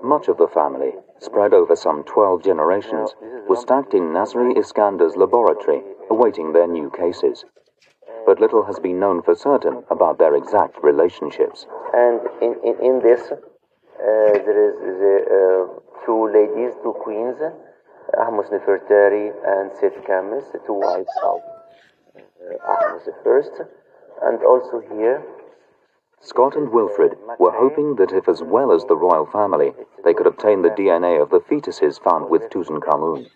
[0.03, 0.93] Much of the family,
[1.23, 3.15] spread over some 12 generations,
[3.49, 7.47] was stacked in Nasri Iskander's laboratory, awaiting their new cases.
[8.27, 11.67] But little has been known for certain about their exact relationships.
[11.93, 13.39] And in, in, in this, uh,
[13.99, 17.37] there is the uh, two ladies, two queens,
[18.19, 21.41] Ahmose Nefertari and Set Kamis, two wives of
[22.17, 23.53] uh, Ahmose first.
[24.23, 25.23] And also here,
[26.21, 29.73] Scott and Wilfred were hoping that if, as well as the royal family,
[30.05, 33.29] they could obtain the DNA of the fetuses found with Tutankhamun,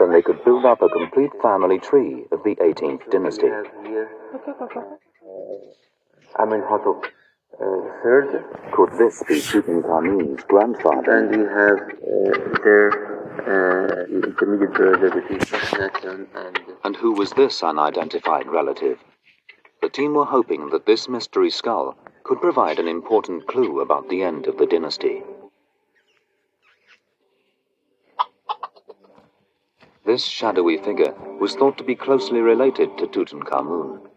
[0.00, 3.46] then they could build up a complete family tree of the 18th dynasty.
[3.86, 4.10] here
[6.38, 7.10] Amenhotep
[7.60, 7.66] uh,
[8.02, 11.18] third, Could this be Tutankhamun's grandfather?
[11.18, 12.88] and we have uh, their
[13.44, 18.98] uh, intermediate brother between Akhenaten and And who was this unidentified relative?
[19.82, 24.22] The team were hoping that this mystery skull could provide an important clue about the
[24.22, 25.22] end of the dynasty.
[30.10, 34.08] This shadowy figure was thought to be closely related to Tutankhamun.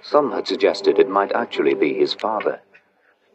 [0.00, 2.60] Some had suggested it might actually be his father.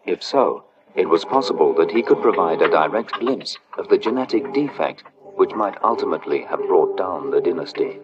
[0.05, 4.51] If so, It was possible that he could provide a direct glimpse of the genetic
[4.51, 5.05] defect
[5.37, 8.01] which might ultimately have brought down the dynasty.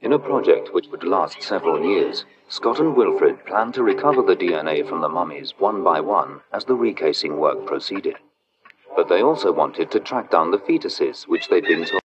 [0.00, 4.36] In a project which would last several years, Scott and Wilfred planned to recover the
[4.36, 8.14] DNA from the mummies one by one as the recasing work proceeded.
[8.96, 11.99] But they also wanted to track down the fetuses which they'd been told